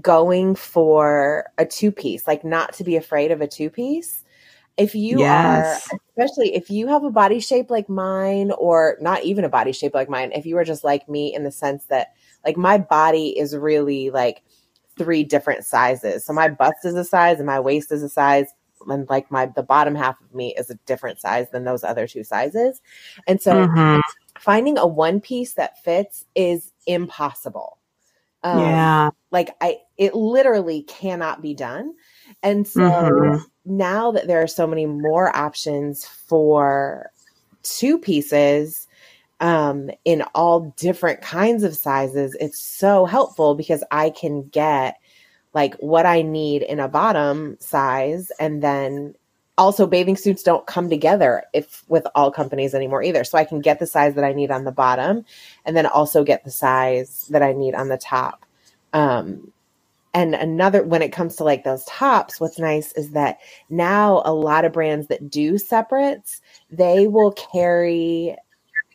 going 0.00 0.54
for 0.54 1.46
a 1.58 1.64
two 1.66 1.92
piece, 1.92 2.26
like 2.26 2.44
not 2.44 2.72
to 2.74 2.84
be 2.84 2.96
afraid 2.96 3.30
of 3.30 3.40
a 3.40 3.48
two 3.48 3.70
piece. 3.70 4.24
If 4.76 4.94
you 4.94 5.20
Yes. 5.20 5.24
are, 5.24 5.82
especially 6.16 6.54
if 6.54 6.68
you 6.70 6.88
have 6.88 7.04
a 7.04 7.10
body 7.10 7.38
shape 7.40 7.70
like 7.70 7.88
mine, 7.88 8.50
or 8.58 8.96
not 9.00 9.22
even 9.22 9.44
a 9.44 9.48
body 9.48 9.72
shape 9.72 9.94
like 9.94 10.08
mine, 10.08 10.32
if 10.32 10.46
you 10.46 10.56
are 10.58 10.64
just 10.64 10.82
like 10.84 11.08
me 11.08 11.32
in 11.34 11.44
the 11.44 11.52
sense 11.52 11.84
that 11.86 12.08
like 12.44 12.56
my 12.56 12.78
body 12.78 13.38
is 13.38 13.56
really 13.56 14.10
like 14.10 14.42
three 14.98 15.24
different 15.24 15.64
sizes. 15.64 16.24
So 16.24 16.32
my 16.32 16.48
bust 16.48 16.84
is 16.84 16.94
a 16.94 17.04
size 17.04 17.38
and 17.38 17.46
my 17.46 17.60
waist 17.60 17.92
is 17.92 18.02
a 18.02 18.08
size. 18.08 18.46
And 18.90 19.08
like 19.08 19.30
my 19.30 19.46
the 19.46 19.62
bottom 19.62 19.94
half 19.94 20.20
of 20.20 20.34
me 20.34 20.54
is 20.56 20.70
a 20.70 20.78
different 20.86 21.20
size 21.20 21.50
than 21.50 21.64
those 21.64 21.84
other 21.84 22.06
two 22.06 22.24
sizes. 22.24 22.80
And 23.26 23.40
so 23.40 23.64
Mhm. 23.64 24.00
finding 24.38 24.78
a 24.78 24.86
one 24.86 25.20
piece 25.20 25.54
that 25.54 25.82
fits 25.84 26.24
is 26.34 26.72
impossible. 26.86 27.78
Um, 28.42 28.60
yeah. 28.60 29.10
like 29.30 29.54
I, 29.60 29.78
it 29.96 30.14
literally 30.14 30.82
cannot 30.82 31.42
be 31.42 31.54
done. 31.54 31.94
And 32.42 32.66
so 32.66 32.82
Mhm. 32.82 33.40
now 33.64 34.12
that 34.12 34.26
there 34.26 34.42
are 34.42 34.46
so 34.46 34.66
many 34.66 34.86
more 34.86 35.34
options 35.34 36.04
for 36.06 37.10
two 37.62 37.98
pieces 37.98 38.86
um, 39.40 39.90
in 40.04 40.22
all 40.34 40.72
different 40.76 41.20
kinds 41.22 41.64
of 41.64 41.76
sizes, 41.76 42.36
it's 42.40 42.60
so 42.60 43.04
helpful 43.06 43.54
because 43.54 43.82
I 43.90 44.10
can 44.10 44.48
get 44.48 44.96
like 45.54 45.74
what 45.76 46.04
I 46.04 46.22
need 46.22 46.62
in 46.62 46.80
a 46.80 46.88
bottom 46.88 47.56
size 47.60 48.30
and 48.38 48.62
then 48.62 49.14
also 49.56 49.86
bathing 49.86 50.16
suits 50.16 50.42
don't 50.42 50.66
come 50.66 50.90
together 50.90 51.44
if 51.52 51.84
with 51.88 52.06
all 52.14 52.30
companies 52.30 52.74
anymore 52.74 53.02
either. 53.02 53.22
So 53.22 53.38
I 53.38 53.44
can 53.44 53.60
get 53.60 53.78
the 53.78 53.86
size 53.86 54.14
that 54.16 54.24
I 54.24 54.32
need 54.32 54.50
on 54.50 54.64
the 54.64 54.72
bottom 54.72 55.24
and 55.64 55.76
then 55.76 55.86
also 55.86 56.24
get 56.24 56.44
the 56.44 56.50
size 56.50 57.28
that 57.30 57.42
I 57.42 57.52
need 57.52 57.74
on 57.74 57.88
the 57.88 57.96
top. 57.96 58.44
Um 58.92 59.52
and 60.12 60.34
another 60.34 60.82
when 60.82 61.02
it 61.02 61.12
comes 61.12 61.36
to 61.36 61.44
like 61.44 61.64
those 61.64 61.84
tops, 61.86 62.40
what's 62.40 62.58
nice 62.58 62.92
is 62.92 63.10
that 63.12 63.38
now 63.70 64.22
a 64.24 64.32
lot 64.32 64.64
of 64.64 64.72
brands 64.72 65.08
that 65.08 65.30
do 65.30 65.58
separates, 65.58 66.40
they 66.70 67.06
will 67.06 67.32
carry 67.32 68.36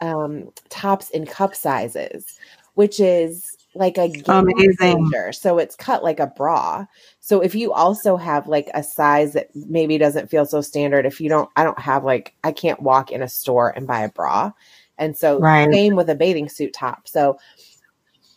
um 0.01 0.51
tops 0.67 1.09
in 1.11 1.25
cup 1.25 1.55
sizes, 1.55 2.37
which 2.73 2.99
is 2.99 3.58
like 3.75 3.97
a 3.97 4.11
Amazing. 4.27 4.77
changer. 4.79 5.31
So 5.31 5.57
it's 5.59 5.75
cut 5.75 6.03
like 6.03 6.19
a 6.19 6.27
bra. 6.27 6.85
So 7.19 7.41
if 7.41 7.53
you 7.55 7.71
also 7.71 8.17
have 8.17 8.47
like 8.47 8.69
a 8.73 8.83
size 8.83 9.33
that 9.33 9.49
maybe 9.55 9.97
doesn't 9.97 10.29
feel 10.29 10.45
so 10.45 10.61
standard, 10.61 11.05
if 11.05 11.21
you 11.21 11.29
don't, 11.29 11.49
I 11.55 11.63
don't 11.63 11.79
have 11.79 12.03
like, 12.03 12.33
I 12.43 12.51
can't 12.51 12.81
walk 12.81 13.11
in 13.11 13.21
a 13.21 13.29
store 13.29 13.69
and 13.69 13.85
buy 13.88 14.01
a 14.01 14.09
bra. 14.09 14.51
And 14.97 15.15
so 15.17 15.39
Right. 15.39 15.71
same 15.71 15.95
with 15.95 16.09
a 16.09 16.15
bathing 16.15 16.49
suit 16.49 16.73
top. 16.73 17.07
So 17.07 17.38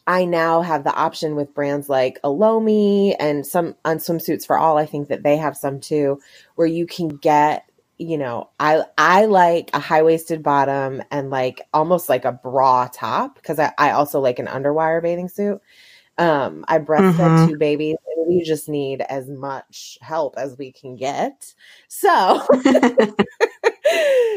I 0.06 0.24
now 0.24 0.62
have 0.62 0.84
the 0.84 0.94
option 0.94 1.36
with 1.36 1.54
brands 1.54 1.88
like 1.88 2.20
Elomi 2.22 3.14
and 3.18 3.46
some 3.46 3.76
on 3.84 3.98
swimsuits 3.98 4.46
for 4.46 4.58
all. 4.58 4.76
I 4.76 4.84
think 4.86 5.08
that 5.08 5.22
they 5.22 5.36
have 5.36 5.56
some 5.56 5.80
too, 5.80 6.20
where 6.56 6.66
you 6.66 6.86
can 6.86 7.08
get, 7.08 7.64
you 8.02 8.18
know, 8.18 8.50
I 8.60 8.84
I 8.98 9.26
like 9.26 9.70
a 9.74 9.78
high 9.80 10.02
waisted 10.02 10.42
bottom 10.42 11.02
and 11.10 11.30
like 11.30 11.62
almost 11.72 12.08
like 12.08 12.24
a 12.24 12.32
bra 12.32 12.88
top 12.92 13.36
because 13.36 13.58
I, 13.58 13.72
I 13.78 13.92
also 13.92 14.20
like 14.20 14.38
an 14.38 14.46
underwire 14.46 15.02
bathing 15.02 15.28
suit. 15.28 15.60
Um, 16.18 16.64
I 16.68 16.78
breastfed 16.80 17.36
Mhm. 17.36 17.44
two 17.44 17.56
babies 17.58 17.96
and 18.16 18.26
we 18.28 18.42
just 18.44 18.68
need 18.68 19.02
as 19.02 19.28
much 19.30 19.98
help 20.02 20.36
as 20.38 20.58
we 20.58 20.72
can 20.72 20.96
get. 20.96 21.54
So 21.88 22.42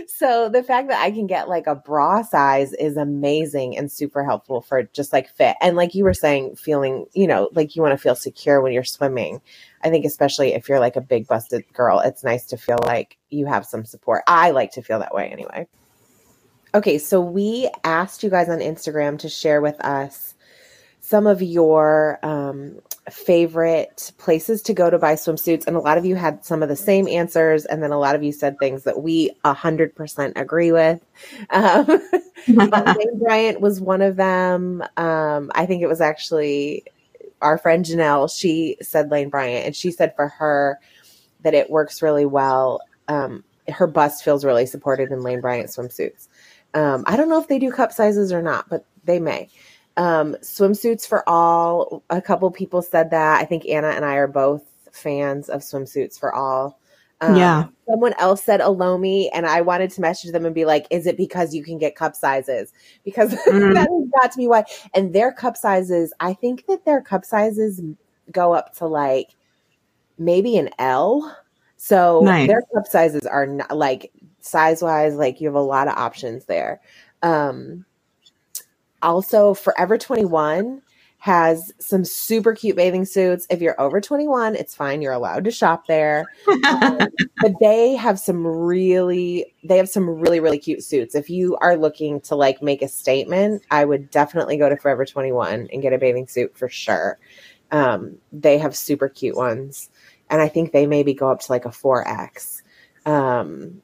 so 0.07 0.49
the 0.49 0.63
fact 0.63 0.89
that 0.89 1.01
I 1.01 1.11
can 1.11 1.27
get 1.27 1.49
like 1.49 1.67
a 1.67 1.75
bra 1.75 2.21
size 2.21 2.73
is 2.73 2.97
amazing 2.97 3.77
and 3.77 3.91
super 3.91 4.23
helpful 4.23 4.61
for 4.61 4.83
just 4.83 5.11
like 5.13 5.29
fit. 5.29 5.55
And 5.61 5.75
like 5.75 5.95
you 5.95 6.03
were 6.03 6.13
saying, 6.13 6.55
feeling, 6.55 7.05
you 7.13 7.27
know, 7.27 7.49
like 7.53 7.75
you 7.75 7.81
want 7.81 7.93
to 7.93 7.97
feel 7.97 8.15
secure 8.15 8.61
when 8.61 8.73
you're 8.73 8.83
swimming. 8.83 9.41
I 9.83 9.89
think 9.89 10.05
especially 10.05 10.53
if 10.53 10.69
you're 10.69 10.79
like 10.79 10.95
a 10.95 11.01
big 11.01 11.27
busted 11.27 11.65
girl, 11.73 11.99
it's 11.99 12.23
nice 12.23 12.45
to 12.47 12.57
feel 12.57 12.79
like 12.83 13.17
you 13.29 13.45
have 13.45 13.65
some 13.65 13.85
support. 13.85 14.23
I 14.27 14.51
like 14.51 14.71
to 14.71 14.81
feel 14.81 14.99
that 14.99 15.13
way 15.13 15.29
anyway. 15.29 15.67
Okay, 16.73 16.97
so 16.97 17.21
we 17.21 17.69
asked 17.83 18.23
you 18.23 18.29
guys 18.29 18.49
on 18.49 18.59
Instagram 18.59 19.19
to 19.19 19.29
share 19.29 19.61
with 19.61 19.79
us 19.79 20.33
some 20.99 21.27
of 21.27 21.41
your 21.41 22.19
um, 22.23 22.79
favorite 23.09 24.11
places 24.17 24.61
to 24.63 24.73
go 24.73 24.89
to 24.89 24.97
buy 24.97 25.13
swimsuits. 25.13 25.67
And 25.67 25.75
a 25.75 25.79
lot 25.79 25.97
of 25.97 26.05
you 26.05 26.15
had 26.15 26.43
some 26.43 26.63
of 26.63 26.69
the 26.69 26.75
same 26.75 27.07
answers. 27.07 27.65
And 27.65 27.83
then 27.83 27.91
a 27.91 27.99
lot 27.99 28.15
of 28.15 28.23
you 28.23 28.31
said 28.31 28.57
things 28.57 28.83
that 28.83 29.01
we 29.01 29.31
100% 29.43 30.33
agree 30.35 30.71
with. 30.71 31.05
Um, 31.51 31.85
Lane 32.47 33.19
Bryant 33.19 33.61
was 33.61 33.79
one 33.79 34.01
of 34.01 34.15
them. 34.15 34.83
Um, 34.97 35.51
I 35.53 35.65
think 35.65 35.83
it 35.83 35.87
was 35.87 36.01
actually 36.01 36.85
our 37.41 37.57
friend 37.57 37.85
Janelle. 37.85 38.35
She 38.35 38.77
said 38.81 39.11
Lane 39.11 39.29
Bryant, 39.29 39.65
and 39.65 39.75
she 39.75 39.91
said 39.91 40.15
for 40.15 40.29
her 40.29 40.79
that 41.41 41.53
it 41.53 41.69
works 41.69 42.01
really 42.01 42.25
well. 42.25 42.81
Um, 43.07 43.43
her 43.67 43.87
bust 43.87 44.23
feels 44.23 44.45
really 44.45 44.65
supported 44.65 45.11
in 45.11 45.21
Lane 45.21 45.41
Bryant 45.41 45.69
swimsuits. 45.69 46.27
Um, 46.73 47.03
I 47.07 47.15
don't 47.17 47.29
know 47.29 47.39
if 47.39 47.47
they 47.47 47.59
do 47.59 47.71
cup 47.71 47.91
sizes 47.91 48.33
or 48.33 48.41
not, 48.41 48.67
but 48.69 48.85
they 49.05 49.19
may. 49.19 49.49
Um, 49.97 50.35
swimsuits 50.41 51.07
for 51.07 51.27
all. 51.27 52.03
A 52.09 52.21
couple 52.21 52.49
people 52.51 52.81
said 52.81 53.11
that. 53.11 53.41
I 53.41 53.45
think 53.45 53.65
Anna 53.67 53.87
and 53.89 54.03
I 54.03 54.15
are 54.15 54.27
both 54.27 54.63
fans 54.91 55.49
of 55.49 55.61
swimsuits 55.61 56.19
for 56.19 56.33
all. 56.33 56.79
Um, 57.21 57.35
Yeah. 57.37 57.65
Someone 57.89 58.13
else 58.19 58.43
said 58.43 58.59
Elomi, 58.61 59.29
and 59.33 59.45
I 59.45 59.61
wanted 59.61 59.91
to 59.91 60.01
message 60.01 60.31
them 60.31 60.45
and 60.45 60.53
be 60.55 60.65
like, 60.65 60.85
"Is 60.89 61.05
it 61.07 61.15
because 61.17 61.53
you 61.53 61.63
can 61.63 61.77
get 61.77 61.95
cup 61.95 62.15
sizes?" 62.15 62.73
Because 63.05 63.33
Mm. 63.47 63.73
that 63.73 63.87
has 63.89 64.09
got 64.21 64.31
to 64.31 64.37
be 64.37 64.47
why. 64.47 64.65
And 64.93 65.13
their 65.13 65.31
cup 65.31 65.55
sizes, 65.55 66.11
I 66.19 66.33
think 66.33 66.65
that 66.67 66.83
their 66.83 67.01
cup 67.01 67.23
sizes 67.23 67.81
go 68.31 68.53
up 68.53 68.73
to 68.77 68.87
like 68.87 69.35
maybe 70.17 70.57
an 70.57 70.69
L. 70.79 71.37
So 71.77 72.21
Nice. 72.21 72.47
their 72.47 72.63
cup 72.73 72.87
sizes 72.87 73.21
are 73.27 73.45
not 73.45 73.75
like 73.77 74.11
size 74.39 74.81
wise, 74.81 75.15
like 75.15 75.39
you 75.39 75.47
have 75.47 75.55
a 75.55 75.61
lot 75.61 75.87
of 75.87 75.95
options 75.97 76.45
there. 76.45 76.81
Um, 77.21 77.85
also, 79.01 79.53
Forever 79.53 79.97
21 79.97 80.81
has 81.19 81.73
some 81.79 82.05
super 82.05 82.53
cute 82.53 82.75
bathing 82.75 83.03
suits. 83.03 83.47
If 83.49 83.59
you're 83.59 83.79
over 83.81 83.99
21, 83.99 84.55
it's 84.55 84.75
fine. 84.75 85.01
You're 85.01 85.13
allowed 85.13 85.45
to 85.45 85.51
shop 85.51 85.87
there. 85.87 86.25
Um, 86.65 86.97
but 87.41 87.53
they 87.61 87.95
have 87.95 88.19
some 88.19 88.45
really 88.45 89.53
they 89.63 89.77
have 89.77 89.87
some 89.87 90.09
really 90.09 90.39
really 90.39 90.57
cute 90.57 90.83
suits. 90.83 91.13
If 91.13 91.29
you 91.29 91.57
are 91.57 91.77
looking 91.77 92.21
to 92.21 92.35
like 92.35 92.61
make 92.61 92.81
a 92.81 92.87
statement, 92.87 93.63
I 93.69 93.85
would 93.85 94.09
definitely 94.09 94.57
go 94.57 94.67
to 94.67 94.77
Forever 94.77 95.05
21 95.05 95.69
and 95.71 95.81
get 95.81 95.93
a 95.93 95.97
bathing 95.97 96.27
suit 96.27 96.57
for 96.57 96.69
sure. 96.69 97.19
Um, 97.71 98.17
they 98.31 98.57
have 98.57 98.75
super 98.75 99.09
cute 99.09 99.35
ones. 99.35 99.89
And 100.29 100.41
I 100.41 100.47
think 100.47 100.71
they 100.71 100.87
maybe 100.87 101.13
go 101.13 101.29
up 101.29 101.41
to 101.41 101.51
like 101.51 101.65
a 101.65 101.69
4X. 101.69 102.61
Um, 103.05 103.81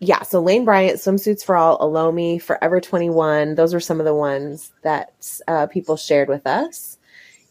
yeah, 0.00 0.22
so 0.22 0.40
Lane 0.40 0.64
Bryant, 0.64 0.98
swimsuits 0.98 1.44
for 1.44 1.56
all, 1.56 1.78
Elomi, 1.78 2.40
Forever 2.42 2.80
21. 2.80 3.54
Those 3.54 3.72
were 3.72 3.80
some 3.80 4.00
of 4.00 4.06
the 4.06 4.14
ones 4.14 4.72
that 4.82 5.12
uh, 5.48 5.66
people 5.68 5.96
shared 5.96 6.28
with 6.28 6.46
us. 6.46 6.98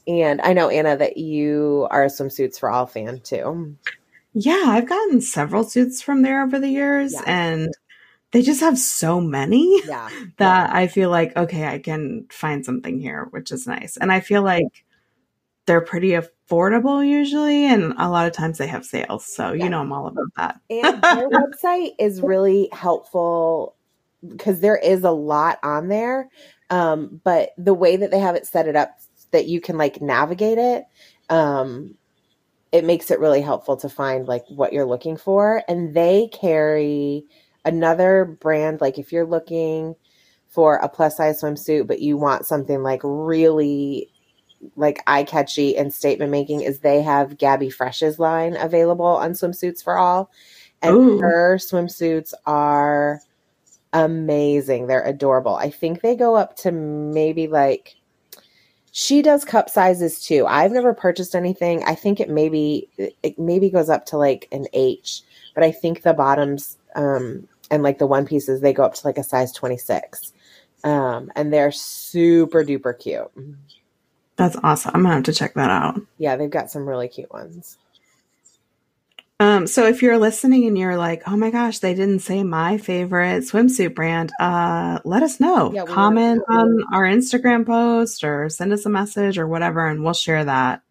And 0.08 0.42
I 0.42 0.54
know, 0.54 0.70
Anna, 0.70 0.98
that 0.98 1.18
you 1.18 1.88
are 1.90 2.04
a 2.04 2.08
swimsuits 2.08 2.60
for 2.60 2.70
all 2.70 2.86
fan 2.86 3.22
too. 3.22 3.76
yeah, 4.34 4.64
I've 4.68 4.90
gotten 4.90 5.22
several 5.22 5.64
suits 5.64 6.02
from 6.02 6.22
there 6.22 6.44
over 6.44 6.60
the 6.60 6.68
years, 6.70 7.14
Yeah. 7.14 7.24
and 7.26 7.74
they 8.32 8.42
just 8.42 8.60
have 8.62 8.78
so 8.78 9.22
many 9.22 9.82
Yeah. 9.86 10.10
that 10.38 10.74
I 10.76 10.88
feel 10.88 11.10
like, 11.10 11.36
okay, 11.38 11.66
I 11.68 11.80
can 11.80 12.26
find 12.32 12.66
something 12.66 13.00
here, 13.00 13.28
which 13.30 13.52
is 13.52 13.66
nice. 13.68 13.96
And 13.96 14.12
I 14.12 14.20
feel 14.20 14.42
like 14.42 14.84
they're 15.66 15.82
pretty 15.82 16.14
affordable 16.50 17.08
usually, 17.08 17.66
and 17.66 17.94
a 17.98 18.10
lot 18.10 18.28
of 18.28 18.34
times 18.34 18.58
they 18.58 18.68
have 18.68 18.86
sales. 18.86 19.26
So, 19.26 19.54
Yeah. 19.54 19.66
you 19.66 19.70
know, 19.70 19.82
I'm 19.82 19.92
all 19.92 20.08
about 20.08 20.34
that. 20.38 20.60
And 20.70 21.02
their 21.02 21.30
website 21.30 21.92
is 22.00 22.22
really 22.22 22.70
helpful 22.72 23.76
because 24.28 24.60
there 24.62 24.78
is 24.78 25.04
a 25.04 25.12
lot 25.12 25.60
on 25.64 25.88
there. 25.88 26.30
Um, 26.70 27.22
but 27.24 27.50
the 27.58 27.74
way 27.74 27.98
that 27.98 28.12
they 28.12 28.20
have 28.20 28.36
it 28.36 28.48
set 28.48 28.68
it 28.68 28.76
up 28.76 28.98
that 29.32 29.48
you 29.48 29.62
can 29.62 29.78
like 29.78 30.02
navigate 30.02 30.58
it, 30.58 30.86
um, 31.30 31.96
it 32.72 32.84
makes 32.86 33.12
it 33.12 33.20
really 33.20 33.42
helpful 33.42 33.78
to 33.78 33.90
find 33.90 34.28
like 34.28 34.44
what 34.48 34.74
you're 34.74 34.86
looking 34.86 35.18
for. 35.18 35.64
And 35.68 35.94
they 35.94 36.30
carry 36.34 37.26
another 37.66 38.38
brand, 38.42 38.82
like 38.82 38.98
if 38.98 39.12
you're 39.12 39.26
looking 39.26 39.96
for 40.48 40.76
a 40.78 40.90
plus 40.90 41.18
size 41.18 41.42
swimsuit, 41.42 41.88
but 41.88 42.00
you 42.00 42.18
want 42.18 42.46
something 42.46 42.82
like 42.84 43.02
really 43.04 44.13
like 44.76 45.02
eye 45.08 45.24
catchy 45.24 45.78
and 45.78 45.94
statement 45.94 46.32
making, 46.32 46.62
is 46.62 46.80
they 46.80 47.02
have 47.02 47.38
GabiFresh's 47.38 48.20
line 48.20 48.56
available 48.56 49.06
on 49.06 49.32
swimsuits 49.32 49.84
for 49.84 49.98
all 49.98 50.32
and 50.84 50.96
Ooh. 50.96 51.20
her 51.20 51.56
swimsuits 51.58 52.34
are 52.46 53.22
amazing. 53.94 54.88
They're 54.88 55.02
adorable. 55.02 55.56
I 55.56 55.70
think 55.70 56.02
they 56.02 56.16
go 56.16 56.36
up 56.36 56.58
to 56.58 56.72
maybe 56.72 57.48
like 57.48 57.96
she 58.92 59.22
does 59.22 59.46
cup 59.46 59.70
sizes 59.70 60.24
too. 60.24 60.46
I've 60.46 60.72
never 60.72 60.94
purchased 60.94 61.36
anything. 61.36 61.84
I 61.86 61.96
think 61.96 62.20
it 62.20 62.30
maybe 62.30 62.90
it 62.98 63.40
maybe 63.40 63.70
goes 63.70 63.90
up 63.90 64.06
to 64.08 64.18
like 64.18 64.48
an 64.52 64.68
H, 64.74 65.22
but 65.56 65.64
I 65.64 65.72
think 65.72 66.02
the 66.02 66.14
bottoms 66.14 66.78
um 66.96 67.48
and 67.72 67.82
like 67.82 67.98
the 67.98 68.06
one 68.06 68.26
pieces 68.26 68.60
they 68.60 68.74
go 68.74 68.84
up 68.84 68.94
to 68.96 69.08
like 69.08 69.18
a 69.18 69.24
size 69.24 69.54
26. 69.54 70.34
Um 70.84 71.32
and 71.36 71.54
they're 71.54 71.72
super 71.72 72.64
duper 72.64 73.00
cute. 73.00 73.32
That's 74.36 74.58
awesome. 74.64 74.92
I'm 74.96 75.04
gonna 75.04 75.16
have 75.16 75.24
to 75.24 75.34
check 75.34 75.54
that 75.54 75.70
out. 75.70 76.02
Yeah, 76.18 76.36
they've 76.36 76.50
got 76.50 76.72
some 76.72 76.88
really 76.88 77.08
cute 77.08 77.32
ones. 77.32 77.78
Um, 79.40 79.68
so 79.68 79.88
if 79.88 80.02
you're 80.02 80.18
listening 80.18 80.68
and 80.68 80.78
you're 80.78 80.96
like, 80.96 81.24
oh 81.28 81.36
my 81.36 81.50
gosh, 81.50 81.80
they 81.80 81.94
didn't 81.94 82.20
say 82.20 82.44
my 82.44 82.78
favorite 82.78 83.44
swimsuit 83.44 83.94
brand, 83.94 84.32
uh, 84.40 85.00
let 85.04 85.22
us 85.22 85.40
know. 85.40 85.74
Yeah, 85.74 85.86
Comment 85.86 86.42
wanna 86.48 86.62
on 86.62 86.84
our 86.94 87.04
Instagram 87.04 87.66
post 87.66 88.24
or 88.24 88.50
send 88.50 88.72
us 88.72 88.86
a 88.86 88.90
message 88.90 89.38
or 89.38 89.48
whatever, 89.48 89.86
and 89.86 90.04
we'll 90.04 90.14
share 90.14 90.46
that 90.46 90.82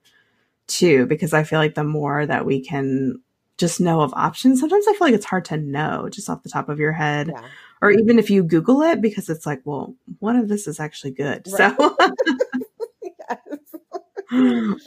too, 0.67 1.07
because 1.07 1.33
I 1.33 1.45
feel 1.45 1.61
like 1.61 1.75
the 1.75 1.85
more 1.85 2.27
that 2.27 2.45
we 2.45 2.61
can 2.61 3.23
just 3.59 3.81
know 3.81 4.01
of 4.01 4.13
options, 4.15 4.61
sometimes 4.61 4.87
I 4.87 4.93
feel 4.93 5.07
like 5.07 5.15
it's 5.15 5.25
hard 5.25 5.47
to 5.47 5.57
know 5.57 6.09
just 6.11 6.29
off 6.29 6.43
the 6.43 6.51
top 6.51 6.69
of 6.69 6.79
your 6.79 6.93
head. 6.93 7.29
Yeah. 7.29 7.45
Or 7.81 7.91
even 7.91 8.19
if 8.19 8.31
you 8.31 8.45
Google 8.45 8.83
it, 8.83 9.01
because 9.01 9.29
it's 9.29 9.47
like, 9.47 9.61
well, 9.65 9.95
what 10.21 10.37
if 10.37 10.47
this 10.47 10.67
is 10.69 10.79
actually 10.79 11.13
good? 11.13 11.49
Right. 11.51 11.75
So 11.77 11.97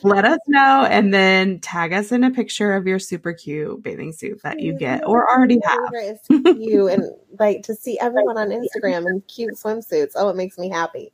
let 0.04 0.26
us 0.26 0.40
know 0.48 0.88
and 0.90 1.14
then 1.14 1.60
tag 1.60 1.94
us 1.94 2.12
in 2.12 2.24
a 2.24 2.32
picture 2.32 2.74
of 2.74 2.88
your 2.88 3.00
super 3.00 3.34
cute 3.34 3.84
bathing 3.84 4.12
suit 4.12 4.42
that 4.44 4.60
you 4.60 4.78
get 4.78 5.06
or 5.06 5.30
already 5.30 5.60
have. 5.64 6.18
Cute 6.28 6.92
and 6.92 7.04
like 7.40 7.62
to 7.64 7.76
see 7.76 8.00
everyone 8.00 8.38
on 8.38 8.50
Instagram 8.50 9.08
in 9.08 9.22
cute 9.28 9.56
swimsuits. 9.56 10.14
Oh, 10.16 10.30
it 10.30 10.36
makes 10.36 10.58
me 10.58 10.70
happy. 10.70 11.12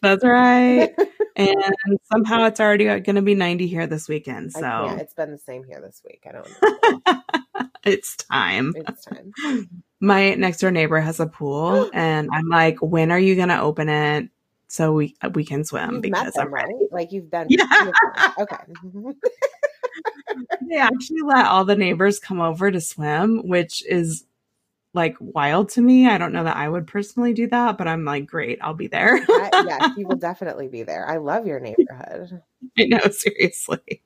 That's 0.00 0.24
right. 0.24 0.94
and 1.36 1.98
somehow 2.10 2.44
it's 2.44 2.60
already 2.60 2.84
going 2.84 3.16
to 3.16 3.22
be 3.22 3.34
90 3.34 3.66
here 3.66 3.86
this 3.86 4.08
weekend. 4.08 4.52
So 4.52 4.96
It's 4.98 5.14
been 5.14 5.32
the 5.32 5.38
same 5.38 5.64
here 5.64 5.80
this 5.80 6.00
week. 6.04 6.26
I 6.26 6.32
don't 6.32 6.48
know. 7.06 7.66
it's 7.84 8.16
time. 8.16 8.72
It's 8.76 9.04
time. 9.04 9.32
My 10.00 10.34
next 10.34 10.60
door 10.60 10.70
neighbor 10.70 11.00
has 11.00 11.20
a 11.20 11.26
pool 11.26 11.90
and 11.94 12.30
I'm 12.32 12.48
like, 12.48 12.78
when 12.80 13.10
are 13.10 13.18
you 13.18 13.34
going 13.34 13.48
to 13.48 13.60
open 13.60 13.88
it 13.88 14.30
so 14.68 14.92
we 14.92 15.14
uh, 15.22 15.30
we 15.34 15.44
can 15.44 15.64
swim 15.64 15.94
You've 15.94 16.02
because 16.02 16.34
them, 16.34 16.48
I'm 16.48 16.54
ready. 16.54 16.74
right? 16.74 16.92
Like 16.92 17.12
you've 17.12 17.30
been. 17.30 17.46
Yeah. 17.48 17.66
Okay. 18.38 18.56
Mm-hmm. 18.84 19.10
They 20.68 20.76
actually 20.76 21.22
let 21.22 21.46
all 21.46 21.64
the 21.64 21.76
neighbors 21.76 22.18
come 22.18 22.40
over 22.40 22.70
to 22.70 22.80
swim, 22.80 23.46
which 23.46 23.84
is 23.86 24.24
like 24.92 25.16
wild 25.20 25.68
to 25.70 25.80
me. 25.80 26.08
I 26.08 26.18
don't 26.18 26.32
know 26.32 26.44
that 26.44 26.56
I 26.56 26.68
would 26.68 26.86
personally 26.86 27.32
do 27.32 27.46
that, 27.48 27.78
but 27.78 27.86
I'm 27.88 28.04
like, 28.04 28.26
great, 28.26 28.58
I'll 28.60 28.74
be 28.74 28.88
there. 28.88 29.18
Yes, 29.28 29.96
you 29.96 30.06
will 30.06 30.16
definitely 30.18 30.68
be 30.68 30.82
there. 30.82 31.08
I 31.08 31.18
love 31.18 31.46
your 31.46 31.60
neighborhood. 31.60 32.42
I 32.78 32.84
know, 32.84 33.00
seriously. 33.10 34.02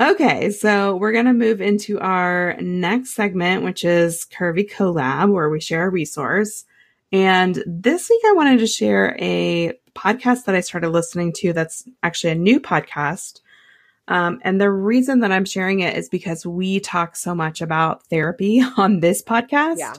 Okay, 0.00 0.50
so 0.50 0.96
we're 0.96 1.12
going 1.12 1.26
to 1.26 1.32
move 1.32 1.60
into 1.60 2.00
our 2.00 2.56
next 2.60 3.14
segment, 3.14 3.62
which 3.62 3.84
is 3.84 4.26
Curvy 4.26 4.70
Collab, 4.70 5.30
where 5.30 5.50
we 5.50 5.60
share 5.60 5.86
a 5.86 5.90
resource. 5.90 6.64
And 7.12 7.62
this 7.66 8.08
week, 8.08 8.22
I 8.26 8.32
wanted 8.32 8.60
to 8.60 8.66
share 8.66 9.16
a 9.20 9.74
podcast 9.94 10.44
that 10.44 10.54
I 10.54 10.60
started 10.60 10.90
listening 10.90 11.32
to 11.34 11.52
that's 11.52 11.84
actually 12.02 12.32
a 12.32 12.36
new 12.36 12.60
podcast. 12.60 13.40
Um, 14.08 14.40
and 14.42 14.60
the 14.60 14.70
reason 14.70 15.20
that 15.20 15.32
I'm 15.32 15.44
sharing 15.44 15.80
it 15.80 15.96
is 15.96 16.08
because 16.08 16.46
we 16.46 16.80
talk 16.80 17.14
so 17.14 17.34
much 17.34 17.60
about 17.60 18.06
therapy 18.06 18.62
on 18.76 19.00
this 19.00 19.22
podcast. 19.22 19.78
Yeah. 19.78 19.94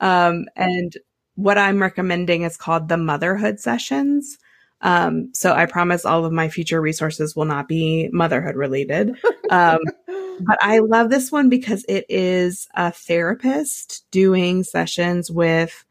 Um, 0.00 0.46
and 0.56 0.96
what 1.36 1.58
I'm 1.58 1.80
recommending 1.80 2.42
is 2.42 2.56
called 2.56 2.88
the 2.88 2.96
Motherhood 2.96 3.60
Sessions. 3.60 4.38
Um, 4.82 5.30
so 5.32 5.52
I 5.52 5.66
promise 5.66 6.04
all 6.04 6.24
of 6.24 6.32
my 6.32 6.48
future 6.48 6.80
resources 6.80 7.34
will 7.34 7.44
not 7.44 7.68
be 7.68 8.08
motherhood 8.12 8.56
related. 8.56 9.16
Um, 9.50 9.80
but 10.40 10.58
I 10.60 10.80
love 10.80 11.10
this 11.10 11.32
one 11.32 11.48
because 11.48 11.84
it 11.88 12.06
is 12.08 12.68
a 12.74 12.92
therapist 12.92 14.04
doing 14.10 14.64
sessions 14.64 15.30
with 15.30 15.84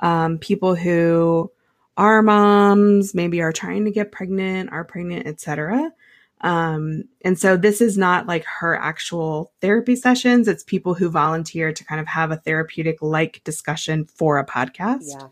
um, 0.00 0.38
people 0.38 0.74
who 0.74 1.50
are 1.96 2.22
moms, 2.22 3.14
maybe 3.14 3.40
are 3.42 3.52
trying 3.52 3.84
to 3.84 3.90
get 3.90 4.12
pregnant, 4.12 4.72
are 4.72 4.84
pregnant, 4.84 5.26
etc. 5.26 5.92
Um, 6.40 7.04
and 7.22 7.38
so 7.38 7.56
this 7.56 7.80
is 7.80 7.96
not 7.96 8.26
like 8.26 8.44
her 8.44 8.76
actual 8.76 9.52
therapy 9.60 9.94
sessions. 9.94 10.48
It's 10.48 10.64
people 10.64 10.94
who 10.94 11.08
volunteer 11.08 11.72
to 11.72 11.84
kind 11.84 12.00
of 12.00 12.06
have 12.08 12.30
a 12.30 12.36
therapeutic 12.36 13.00
like 13.00 13.42
discussion 13.44 14.06
for 14.06 14.38
a 14.38 14.46
podcast. 14.46 15.04
yeah. 15.06 15.28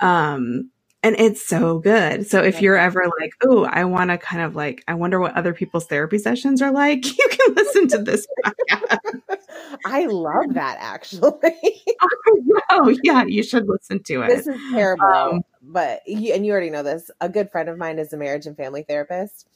Um, 0.00 0.70
and 1.02 1.14
it's 1.18 1.46
so 1.46 1.78
good. 1.78 2.26
So 2.26 2.42
if 2.42 2.60
you're 2.60 2.76
ever 2.76 3.04
like, 3.20 3.32
oh, 3.44 3.64
I 3.64 3.84
want 3.84 4.10
to 4.10 4.18
kind 4.18 4.42
of 4.42 4.56
like, 4.56 4.82
I 4.88 4.94
wonder 4.94 5.20
what 5.20 5.34
other 5.36 5.54
people's 5.54 5.86
therapy 5.86 6.18
sessions 6.18 6.60
are 6.60 6.72
like, 6.72 7.06
you 7.18 7.28
can 7.30 7.54
listen 7.54 7.88
to 7.88 7.98
this 7.98 8.26
podcast. 8.44 8.98
I 9.86 10.06
love 10.06 10.54
that 10.54 10.76
actually. 10.80 11.30
oh, 12.70 12.96
yeah, 13.04 13.24
you 13.24 13.42
should 13.42 13.68
listen 13.68 14.02
to 14.04 14.22
it. 14.22 14.28
this 14.28 14.46
is 14.46 14.60
terrible, 14.72 15.04
Um, 15.06 15.42
but 15.62 16.00
you, 16.06 16.32
and 16.34 16.44
you 16.44 16.52
already 16.52 16.70
know 16.70 16.82
this. 16.82 17.10
A 17.20 17.28
good 17.28 17.50
friend 17.50 17.68
of 17.68 17.78
mine 17.78 17.98
is 17.98 18.12
a 18.12 18.16
marriage 18.16 18.46
and 18.46 18.56
family 18.56 18.82
therapist, 18.82 19.46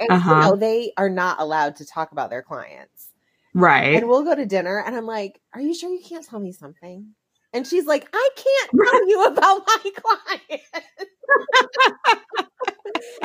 and 0.00 0.10
Uh-huh. 0.10 0.30
you 0.34 0.40
know 0.40 0.56
they 0.56 0.92
are 0.96 1.10
not 1.10 1.40
allowed 1.40 1.76
to 1.76 1.84
talk 1.86 2.12
about 2.12 2.30
their 2.30 2.42
clients. 2.42 3.08
right. 3.54 3.94
And 3.96 4.08
we'll 4.08 4.24
go 4.24 4.34
to 4.34 4.46
dinner, 4.46 4.82
and 4.84 4.96
I'm 4.96 5.06
like, 5.06 5.40
"Are 5.54 5.60
you 5.60 5.74
sure 5.74 5.90
you 5.90 6.00
can't 6.04 6.24
tell 6.26 6.40
me 6.40 6.52
something?" 6.52 7.14
And 7.52 7.66
she's 7.66 7.86
like, 7.86 8.08
"I 8.12 8.28
can't 8.36 8.70
tell 8.90 9.08
you 9.08 9.24
about 9.24 9.62
my 9.66 9.90
client." 9.94 10.62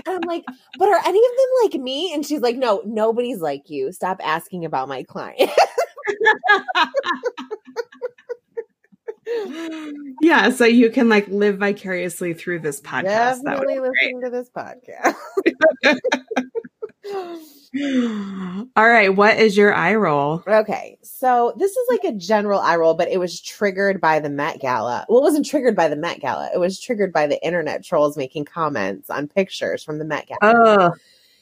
and 0.05 0.07
I'm 0.07 0.21
like, 0.21 0.43
"But 0.77 0.89
are 0.89 1.01
any 1.05 1.19
of 1.19 1.37
them 1.37 1.49
like 1.63 1.73
me?" 1.81 2.13
And 2.13 2.25
she's 2.25 2.41
like, 2.41 2.55
"No, 2.55 2.81
nobody's 2.85 3.39
like 3.39 3.69
you. 3.69 3.91
Stop 3.91 4.19
asking 4.23 4.65
about 4.65 4.87
my 4.87 5.03
client." 5.03 5.49
yeah, 10.21 10.49
so 10.49 10.65
you 10.65 10.89
can 10.89 11.09
like 11.09 11.27
live 11.27 11.57
vicariously 11.57 12.33
through 12.33 12.59
this 12.59 12.81
podcast. 12.81 13.43
Definitely 13.43 13.79
listening 13.79 14.21
to 14.21 14.29
this 14.29 14.49
podcast. 14.49 15.15
All 17.75 18.87
right, 18.87 19.09
what 19.09 19.37
is 19.37 19.57
your 19.57 19.73
eye 19.73 19.95
roll? 19.95 20.43
Okay, 20.47 20.99
so 21.01 21.53
this 21.57 21.71
is 21.71 21.87
like 21.89 22.03
a 22.03 22.15
general 22.15 22.59
eye 22.59 22.75
roll, 22.75 22.93
but 22.93 23.09
it 23.09 23.19
was 23.19 23.41
triggered 23.41 23.99
by 23.99 24.19
the 24.19 24.29
Met 24.29 24.59
Gala. 24.61 25.05
Well, 25.09 25.19
it 25.19 25.23
wasn't 25.23 25.45
triggered 25.47 25.75
by 25.75 25.87
the 25.87 25.95
Met 25.95 26.19
Gala. 26.19 26.51
It 26.53 26.59
was 26.59 26.79
triggered 26.79 27.11
by 27.11 27.25
the 27.25 27.43
internet 27.43 27.83
trolls 27.83 28.15
making 28.15 28.45
comments 28.45 29.09
on 29.09 29.27
pictures 29.27 29.83
from 29.83 29.97
the 29.97 30.05
Met 30.05 30.27
Gala. 30.27 30.39
Oh, 30.41 30.91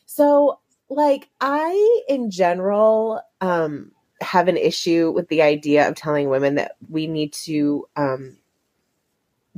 So, 0.06 0.60
like, 0.90 1.30
I 1.42 2.04
in 2.08 2.32
general 2.32 3.22
um, 3.42 3.92
have 4.22 4.48
an 4.48 4.58
issue 4.58 5.12
with 5.12 5.28
the 5.28 5.42
idea 5.42 5.88
of 5.88 5.96
telling 5.96 6.30
women 6.30 6.56
that 6.56 6.76
we 6.90 7.08
need 7.08 7.34
to 7.34 7.86
um, 7.98 8.38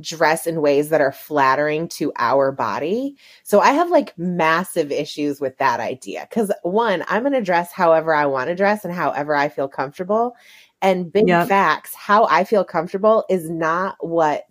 dress 0.00 0.46
in 0.46 0.60
ways 0.60 0.88
that 0.90 1.00
are 1.00 1.12
flattering 1.12 1.88
to 1.88 2.12
our 2.18 2.52
body. 2.52 3.16
So, 3.44 3.60
I 3.60 3.72
have 3.72 3.90
like 3.90 4.16
massive 4.18 4.90
issues 4.92 5.40
with 5.40 5.56
that 5.58 5.80
idea 5.80 6.26
because 6.28 6.52
one, 6.62 7.04
I'm 7.08 7.22
going 7.22 7.32
to 7.32 7.40
dress 7.42 7.72
however 7.72 8.14
I 8.14 8.26
want 8.26 8.48
to 8.48 8.54
dress 8.56 8.84
and 8.84 8.94
however 8.94 9.34
I 9.36 9.48
feel 9.48 9.68
comfortable. 9.68 10.34
And 10.82 11.12
big 11.12 11.26
Yep. 11.28 11.40
facts, 11.40 11.94
how 11.94 12.26
I 12.26 12.44
feel 12.44 12.64
comfortable 12.64 13.24
is 13.30 13.48
not 13.50 13.96
what 14.00 14.44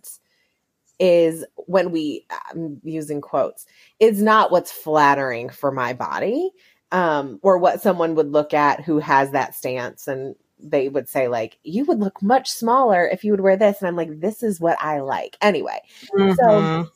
is 0.99 1.43
when 1.56 1.91
we 1.91 2.25
I'm 2.53 2.79
using 2.84 3.19
quotes 3.21 3.65
is 3.99 4.21
not 4.21 4.51
what's 4.51 4.71
flattering 4.71 5.49
for 5.49 5.71
my 5.71 5.93
body 5.93 6.51
um 6.91 7.39
or 7.41 7.58
what 7.58 7.82
someone 7.82 8.15
would 8.15 8.32
look 8.32 8.53
at 8.53 8.82
who 8.82 8.99
has 8.99 9.32
that 9.32 9.56
stance 9.56 10.08
and 10.08 10.36
they 10.63 10.89
would 10.89 11.08
say 11.10 11.28
like 11.28 11.60
you 11.63 11.86
would 11.86 11.99
look 11.99 12.21
much 12.21 12.49
smaller 12.49 13.08
if 13.08 13.23
you 13.23 13.32
would 13.32 13.41
wear 13.41 13.58
this 13.58 13.80
and 13.80 13.88
I'm 13.88 13.95
like 13.95 14.19
this 14.19 14.43
is 14.43 14.60
what 14.60 14.78
I 14.82 14.99
like 15.02 15.38
anyway 15.41 15.80
mhm. 16.15 16.88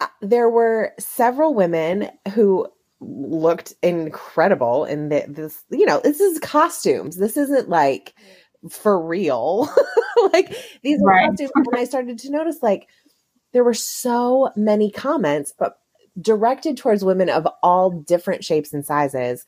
uh, 0.00 0.06
there 0.20 0.48
were 0.48 0.92
several 0.98 1.54
women 1.54 2.10
who 2.34 2.68
looked 3.00 3.74
incredible 3.82 4.84
in 4.84 5.08
the, 5.10 5.24
this 5.28 5.64
you 5.70 5.84
know 5.86 6.00
this 6.02 6.20
is 6.20 6.38
costumes 6.38 7.16
this 7.16 7.36
isn't 7.36 7.68
like 7.68 8.14
for 8.70 9.00
real 9.00 9.68
like 10.32 10.54
these 10.82 11.00
Right. 11.02 11.28
costumes 11.28 11.50
and 11.54 11.76
i 11.76 11.84
started 11.84 12.18
to 12.20 12.30
notice 12.30 12.62
like 12.62 12.88
there 13.52 13.64
were 13.64 13.74
so 13.74 14.50
many 14.56 14.90
comments 14.90 15.52
but 15.58 15.78
directed 16.20 16.78
towards 16.78 17.04
women 17.04 17.28
of 17.28 17.46
all 17.62 17.90
different 17.90 18.42
shapes 18.42 18.72
and 18.72 18.84
sizes 18.84 19.44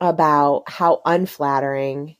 about 0.00 0.64
how 0.68 1.00
unflattering 1.04 2.16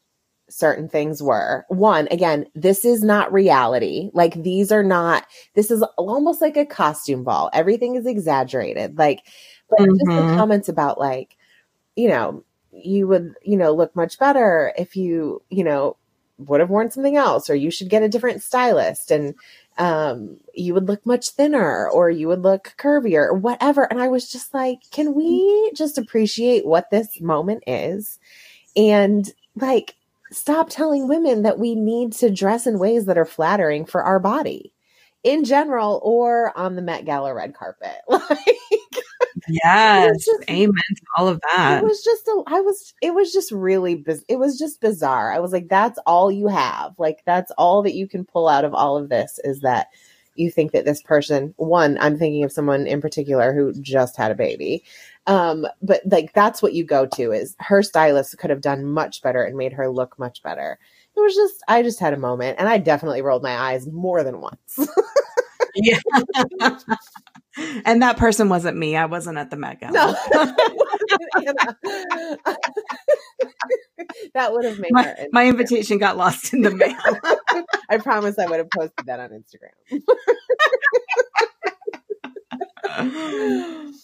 certain 0.51 0.89
things 0.89 1.23
were 1.23 1.65
one 1.69 2.09
again 2.11 2.47
this 2.55 2.83
is 2.87 3.03
not 3.05 3.31
reality 3.33 4.11
like 4.15 4.33
these 4.43 4.73
are 4.73 4.83
not 4.83 5.27
this 5.55 5.71
is 5.71 5.83
almost 5.99 6.41
like 6.41 6.57
a 6.57 6.65
costume 6.65 7.23
ball. 7.23 7.51
Everything 7.53 7.97
is 7.97 8.07
exaggerated. 8.07 8.97
Like, 8.97 9.21
but 9.69 9.79
just 9.99 10.15
the 10.17 10.25
Mhm. 10.25 10.37
comments 10.39 10.69
about 10.71 10.99
like, 10.99 11.37
you 11.97 12.09
know, 12.09 12.45
you 12.73 13.09
would, 13.09 13.35
you 13.43 13.57
know, 13.57 13.73
look 13.75 13.95
much 13.97 14.19
better 14.19 14.73
if 14.79 14.97
you, 14.97 15.43
you 15.51 15.65
know, 15.65 15.97
would 16.39 16.61
have 16.61 16.71
worn 16.71 16.91
something 16.91 17.17
else 17.17 17.51
or 17.51 17.55
you 17.57 17.71
should 17.71 17.91
get 17.91 18.03
a 18.03 18.09
different 18.09 18.43
stylist 18.43 19.11
and 19.11 19.35
um, 19.79 20.39
you 20.55 20.75
would 20.75 20.89
look 20.89 21.07
much 21.07 21.31
thinner 21.31 21.89
or 21.89 22.11
you 22.11 22.29
would 22.29 22.43
look 22.43 22.75
curvier 22.77 23.29
or 23.29 23.35
whatever. 23.35 23.85
And 23.85 24.03
I 24.03 24.09
was 24.09 24.31
just 24.31 24.53
like, 24.53 24.81
can 24.91 25.15
we 25.15 25.73
just 25.75 25.97
appreciate 25.97 26.67
what 26.67 26.91
this 26.91 27.21
moment 27.21 27.63
is? 27.67 28.19
And 28.77 29.31
like, 29.55 29.95
stop 30.33 30.69
telling 30.69 31.09
women 31.09 31.43
that 31.43 31.59
we 31.59 31.75
need 31.75 32.13
to 32.15 32.31
dress 32.31 32.67
in 32.67 32.79
ways 32.79 33.07
that 33.07 33.19
are 33.19 33.25
flattering 33.25 33.87
for 33.87 34.03
our 34.03 34.19
body 34.19 34.73
in 35.23 35.45
general 35.45 36.01
or 36.03 36.57
on 36.57 36.75
the 36.75 36.83
Met 36.83 37.05
Gala 37.05 37.35
red 37.35 37.55
carpet. 37.55 37.97
Like, 38.09 38.57
yes, 39.49 40.25
just, 40.25 40.51
amen 40.51 40.73
to 40.97 41.03
all 41.17 41.29
of 41.29 41.41
that. 41.53 41.83
It 41.83 41.87
was 41.87 42.03
just 42.03 42.27
a, 42.29 42.43
I 42.47 42.61
was, 42.61 42.95
it 43.03 43.15
was 43.15 43.33
just 43.33 43.53
really, 43.53 43.95
biz- 43.97 44.25
it 44.29 44.39
was 44.39 44.59
just 44.59 44.81
bizarre. 44.81 45.33
I 45.33 45.39
was 45.39 45.53
like, 45.53 45.69
that's 45.69 45.99
all 46.07 46.31
you 46.31 46.49
have. 46.49 46.95
Like, 46.99 47.23
that's 47.27 47.53
all 47.59 47.83
that 47.83 47.95
you 47.95 48.09
can 48.09 48.25
pull 48.25 48.49
out 48.49 48.65
of 48.65 48.75
all 48.75 48.97
of 48.97 49.09
this 49.09 49.39
is 49.45 49.61
that 49.61 49.89
you 50.35 50.51
think 50.51 50.73
that 50.73 50.85
this 50.85 51.03
person, 51.03 51.53
one, 51.57 51.99
I'm 52.01 52.19
thinking 52.19 52.45
of 52.45 52.53
someone 52.53 52.87
in 52.87 53.01
particular 53.01 53.53
who 53.53 53.73
just 53.81 54.17
had 54.17 54.31
a 54.31 54.37
baby. 54.37 54.85
Um, 55.27 55.67
but 55.83 56.01
like, 56.07 56.33
that's 56.33 56.63
what 56.63 56.75
you 56.75 56.85
go 56.85 57.07
to 57.07 57.33
is 57.33 57.57
her 57.59 57.83
stylist 57.83 58.39
could 58.39 58.51
have 58.51 58.61
done 58.61 58.85
much 58.85 59.21
better 59.21 59.43
and 59.43 59.57
made 59.57 59.73
her 59.73 59.89
look 59.89 60.19
much 60.19 60.43
better. 60.43 60.79
It 61.17 61.21
was 61.21 61.35
just, 61.35 61.63
I 61.67 61.83
just 61.83 61.99
had 61.99 62.15
a 62.15 62.19
moment 62.19 62.59
and 62.59 62.69
I 62.69 62.79
definitely 62.79 63.23
rolled 63.23 63.43
my 63.43 63.57
eyes 63.57 63.87
more 63.89 64.23
than 64.23 64.41
once. 64.41 64.89
yeah. 65.75 65.99
and 67.57 68.03
that 68.03 68.17
person 68.17 68.49
wasn't 68.49 68.77
me. 68.77 68.97
I 68.97 69.07
wasn't 69.07 69.39
at 69.39 69.51
the 69.51 69.57
Met 69.57 69.81
Gala. 69.81 69.93
No. 69.93 70.15
that 74.35 74.53
would 74.53 74.65
have 74.65 74.79
made 74.79 74.93
my, 74.93 75.27
my 75.33 75.47
invitation 75.47 75.99
got 75.99 76.17
lost 76.17 76.53
in 76.53 76.63
the 76.63 76.71
mail. 76.71 76.97
I 77.89 77.99
promise 77.99 78.39
I 78.39 78.47
would 78.47 78.59
have 78.59 78.71
posted 78.71 79.07
that 79.07 79.21
on 79.21 79.31
Instagram. 79.31 80.03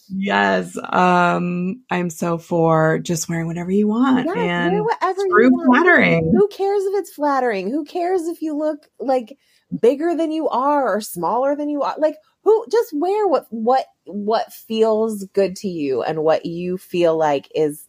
yes. 0.09 0.77
Um, 0.91 1.83
I'm 1.91 2.11
so 2.11 2.39
for 2.39 2.99
just 2.99 3.29
wearing 3.29 3.47
whatever 3.47 3.71
you 3.71 3.89
want 3.89 4.27
yeah, 4.27 4.67
and 4.67 4.85
whatever 4.85 5.21
screw 5.21 5.51
flattering. 5.67 6.33
Who 6.37 6.49
cares 6.49 6.85
if 6.85 6.95
it's 6.95 7.13
flattering? 7.13 7.71
Who 7.71 7.85
cares 7.85 8.27
if 8.27 8.43
you 8.43 8.57
look 8.57 8.87
like 8.99 9.37
bigger 9.81 10.15
than 10.15 10.31
you 10.31 10.49
are 10.49 10.97
or 10.97 11.01
smaller 11.01 11.57
than 11.57 11.69
you 11.69 11.83
are? 11.83 11.95
Like 11.99 12.17
who 12.43 12.67
just 12.71 12.93
wear 12.95 13.27
what 13.27 13.47
what 13.51 13.87
what 14.05 14.53
feels 14.53 15.25
good 15.33 15.57
to 15.57 15.69
you 15.69 16.03
and 16.03 16.23
what 16.23 16.47
you 16.47 16.79
feel 16.79 17.17
like 17.17 17.49
is 17.55 17.87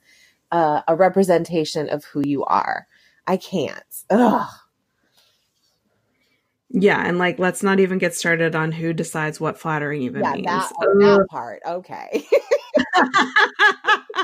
uh, 0.51 0.81
a 0.87 0.95
representation 0.95 1.89
of 1.89 2.05
who 2.05 2.23
you 2.25 2.43
are. 2.45 2.87
I 3.27 3.37
can't. 3.37 3.83
Ugh. 4.09 4.47
Yeah, 6.69 7.01
and 7.05 7.17
like 7.17 7.39
let's 7.39 7.63
not 7.63 7.79
even 7.79 7.99
get 7.99 8.15
started 8.15 8.55
on 8.55 8.71
who 8.71 8.91
decides 8.91 9.39
what 9.39 9.57
flattering 9.57 10.01
even 10.01 10.21
yeah, 10.21 10.33
means. 10.33 10.45
That, 10.45 10.71
oh, 10.81 10.99
that 10.99 11.27
part. 11.29 11.61
Okay. 11.65 12.25
I 12.97 14.21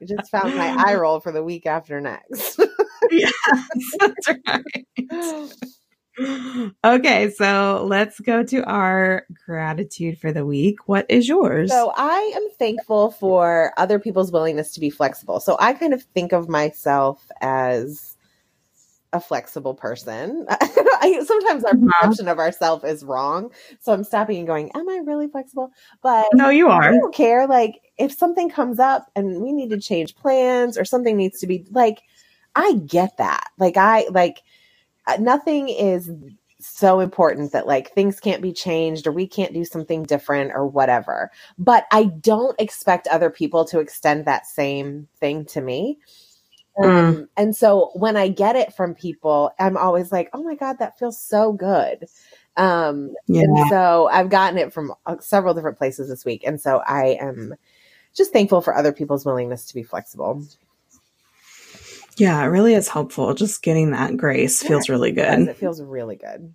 just 0.06 0.30
found 0.30 0.56
my 0.56 0.74
eye 0.78 0.94
roll 0.94 1.20
for 1.20 1.32
the 1.32 1.42
week 1.42 1.66
after 1.66 2.00
next. 2.00 2.60
yes, 3.10 3.32
that's 3.98 4.28
right. 4.46 5.52
okay, 6.84 7.30
so 7.30 7.84
let's 7.88 8.20
go 8.20 8.42
to 8.42 8.64
our 8.64 9.26
gratitude 9.46 10.18
for 10.18 10.32
the 10.32 10.44
week. 10.44 10.88
What 10.88 11.06
is 11.08 11.28
yours? 11.28 11.70
So, 11.70 11.92
I 11.96 12.32
am 12.36 12.48
thankful 12.58 13.12
for 13.12 13.72
other 13.76 13.98
people's 13.98 14.32
willingness 14.32 14.72
to 14.74 14.80
be 14.80 14.90
flexible. 14.90 15.40
So, 15.40 15.56
I 15.60 15.72
kind 15.72 15.94
of 15.94 16.02
think 16.02 16.32
of 16.32 16.48
myself 16.48 17.26
as 17.40 18.16
a 19.12 19.20
flexible 19.20 19.74
person. 19.74 20.46
I, 20.50 21.22
sometimes 21.24 21.64
our 21.64 21.72
uh-huh. 21.72 21.86
perception 22.00 22.28
of 22.28 22.38
ourselves 22.38 22.84
is 22.84 23.04
wrong. 23.04 23.50
So, 23.80 23.92
I'm 23.92 24.04
stopping 24.04 24.38
and 24.38 24.46
going, 24.46 24.70
Am 24.74 24.88
I 24.88 25.00
really 25.04 25.28
flexible? 25.28 25.72
But 26.02 26.26
no, 26.34 26.50
you 26.50 26.68
are. 26.68 26.82
I 26.82 26.90
don't 26.90 27.14
care. 27.14 27.46
Like, 27.46 27.80
if 27.98 28.12
something 28.12 28.50
comes 28.50 28.78
up 28.78 29.10
and 29.16 29.40
we 29.40 29.52
need 29.52 29.70
to 29.70 29.80
change 29.80 30.16
plans 30.16 30.76
or 30.76 30.84
something 30.84 31.16
needs 31.16 31.40
to 31.40 31.46
be 31.46 31.66
like, 31.70 32.02
I 32.54 32.74
get 32.86 33.16
that. 33.18 33.48
Like, 33.58 33.76
I 33.76 34.06
like, 34.10 34.42
nothing 35.18 35.68
is 35.68 36.10
so 36.60 37.00
important 37.00 37.52
that 37.52 37.66
like 37.66 37.90
things 37.92 38.20
can't 38.20 38.42
be 38.42 38.52
changed 38.52 39.06
or 39.06 39.12
we 39.12 39.26
can't 39.26 39.54
do 39.54 39.64
something 39.64 40.02
different 40.02 40.52
or 40.54 40.66
whatever. 40.66 41.30
But 41.58 41.86
I 41.90 42.04
don't 42.04 42.60
expect 42.60 43.06
other 43.08 43.30
people 43.30 43.64
to 43.66 43.80
extend 43.80 44.26
that 44.26 44.46
same 44.46 45.08
thing 45.18 45.46
to 45.46 45.60
me. 45.60 45.98
Mm. 46.78 46.88
Um, 46.88 47.28
and 47.36 47.56
so 47.56 47.90
when 47.94 48.16
I 48.16 48.28
get 48.28 48.56
it 48.56 48.74
from 48.74 48.94
people, 48.94 49.52
I'm 49.58 49.76
always 49.76 50.12
like, 50.12 50.30
oh 50.32 50.42
my 50.42 50.54
God, 50.54 50.78
that 50.78 50.98
feels 50.98 51.20
so 51.20 51.52
good. 51.52 52.04
Um, 52.56 53.14
yeah. 53.26 53.42
And 53.42 53.68
so 53.70 54.08
I've 54.12 54.30
gotten 54.30 54.58
it 54.58 54.72
from 54.72 54.92
uh, 55.06 55.16
several 55.20 55.54
different 55.54 55.78
places 55.78 56.08
this 56.08 56.24
week. 56.24 56.42
And 56.46 56.60
so 56.60 56.82
I 56.86 57.18
am 57.20 57.54
just 58.14 58.32
thankful 58.32 58.60
for 58.60 58.76
other 58.76 58.92
people's 58.92 59.24
willingness 59.24 59.66
to 59.66 59.74
be 59.74 59.82
flexible. 59.82 60.42
Yeah, 62.20 62.42
it 62.42 62.48
really 62.48 62.74
is 62.74 62.86
helpful. 62.86 63.32
Just 63.32 63.62
getting 63.62 63.92
that 63.92 64.14
grace 64.18 64.62
yeah, 64.62 64.68
feels 64.68 64.90
really 64.90 65.10
good. 65.10 65.48
It 65.48 65.56
feels 65.56 65.80
really 65.80 66.16
good. 66.16 66.54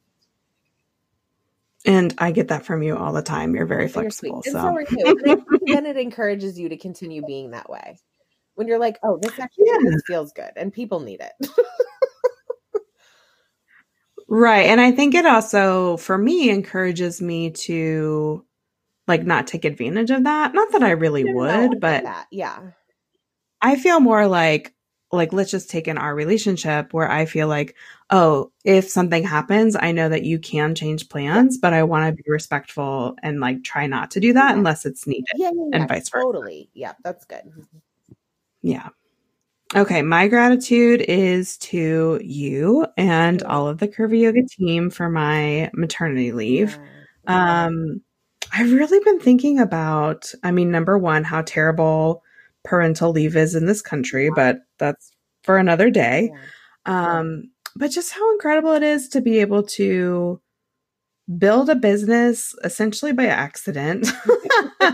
And 1.87 2.13
I 2.19 2.31
get 2.31 2.49
that 2.49 2.67
from 2.67 2.83
you 2.83 2.95
all 2.95 3.13
the 3.13 3.23
time. 3.23 3.55
You're 3.55 3.65
very 3.65 3.87
flexible. 3.87 4.43
You're 4.45 4.53
so. 4.53 4.59
so 4.59 4.75
are 4.75 4.81
you. 4.81 5.45
then 5.65 5.87
it 5.87 5.97
encourages 5.97 6.59
you 6.59 6.69
to 6.69 6.77
continue 6.77 7.25
being 7.25 7.49
that 7.51 7.67
way. 7.67 7.97
When 8.53 8.67
you're 8.67 8.77
like, 8.77 8.99
oh, 9.01 9.17
this 9.19 9.39
actually 9.39 9.65
yeah. 9.65 9.89
this 9.89 10.03
feels 10.05 10.33
good 10.33 10.51
and 10.55 10.71
people 10.71 10.99
need 10.99 11.21
it. 11.21 11.49
right. 14.27 14.67
And 14.67 14.79
I 14.79 14.91
think 14.91 15.15
it 15.15 15.25
also, 15.25 15.97
for 15.97 16.15
me, 16.15 16.51
encourages 16.51 17.23
me 17.23 17.49
to 17.51 18.45
like 19.07 19.25
not 19.25 19.47
take 19.47 19.65
advantage 19.65 20.11
of 20.11 20.25
that. 20.25 20.53
Not 20.53 20.73
that 20.73 20.83
I 20.83 20.91
really 20.91 21.33
would, 21.33 21.79
but 21.79 22.05
yeah. 22.29 22.59
I 23.63 23.77
feel 23.77 23.99
more 23.99 24.27
like 24.27 24.74
like 25.15 25.33
let's 25.33 25.51
just 25.51 25.69
take 25.69 25.87
in 25.87 25.97
our 25.97 26.13
relationship 26.13 26.93
where 26.93 27.09
I 27.09 27.25
feel 27.25 27.47
like, 27.47 27.75
oh, 28.09 28.51
if 28.63 28.89
something 28.89 29.23
happens, 29.23 29.75
I 29.75 29.91
know 29.91 30.09
that 30.09 30.23
you 30.23 30.37
can 30.39 30.75
change 30.75 31.09
plans, 31.09 31.57
but 31.57 31.73
I 31.73 31.83
want 31.83 32.07
to 32.07 32.23
be 32.23 32.29
respectful 32.29 33.15
and 33.23 33.39
like 33.39 33.63
try 33.63 33.87
not 33.87 34.11
to 34.11 34.19
do 34.19 34.33
that 34.33 34.49
yeah. 34.49 34.53
unless 34.53 34.85
it's 34.85 35.07
needed. 35.07 35.25
Yeah, 35.35 35.51
yeah, 35.53 35.79
and 35.79 35.89
vice 35.89 36.09
versa. 36.09 36.23
Totally. 36.23 36.69
Yeah, 36.73 36.93
that's 37.03 37.25
good. 37.25 37.43
Yeah. 38.61 38.89
Okay, 39.75 40.01
my 40.01 40.27
gratitude 40.27 41.01
is 41.01 41.57
to 41.57 42.19
you 42.23 42.85
and 42.97 43.41
all 43.43 43.67
of 43.67 43.79
the 43.79 43.87
Curvy 43.87 44.21
Yoga 44.21 44.43
team 44.47 44.89
for 44.89 45.09
my 45.09 45.71
maternity 45.73 46.31
leave. 46.31 46.77
Um 47.27 48.01
I've 48.53 48.71
really 48.71 48.99
been 49.03 49.19
thinking 49.19 49.59
about, 49.59 50.31
I 50.43 50.51
mean, 50.51 50.71
number 50.71 50.97
one, 50.97 51.23
how 51.23 51.41
terrible 51.41 52.23
parental 52.65 53.11
leave 53.11 53.35
is 53.35 53.55
in 53.55 53.65
this 53.65 53.81
country, 53.81 54.29
but 54.35 54.59
that's 54.77 55.11
for 55.43 55.57
another 55.57 55.89
day. 55.89 56.31
Um, 56.85 57.51
but 57.75 57.91
just 57.91 58.11
how 58.11 58.31
incredible 58.33 58.73
it 58.73 58.83
is 58.83 59.09
to 59.09 59.21
be 59.21 59.39
able 59.39 59.63
to 59.63 60.41
build 61.37 61.69
a 61.69 61.75
business 61.75 62.53
essentially 62.63 63.11
by 63.11 63.27
accident. 63.27 64.07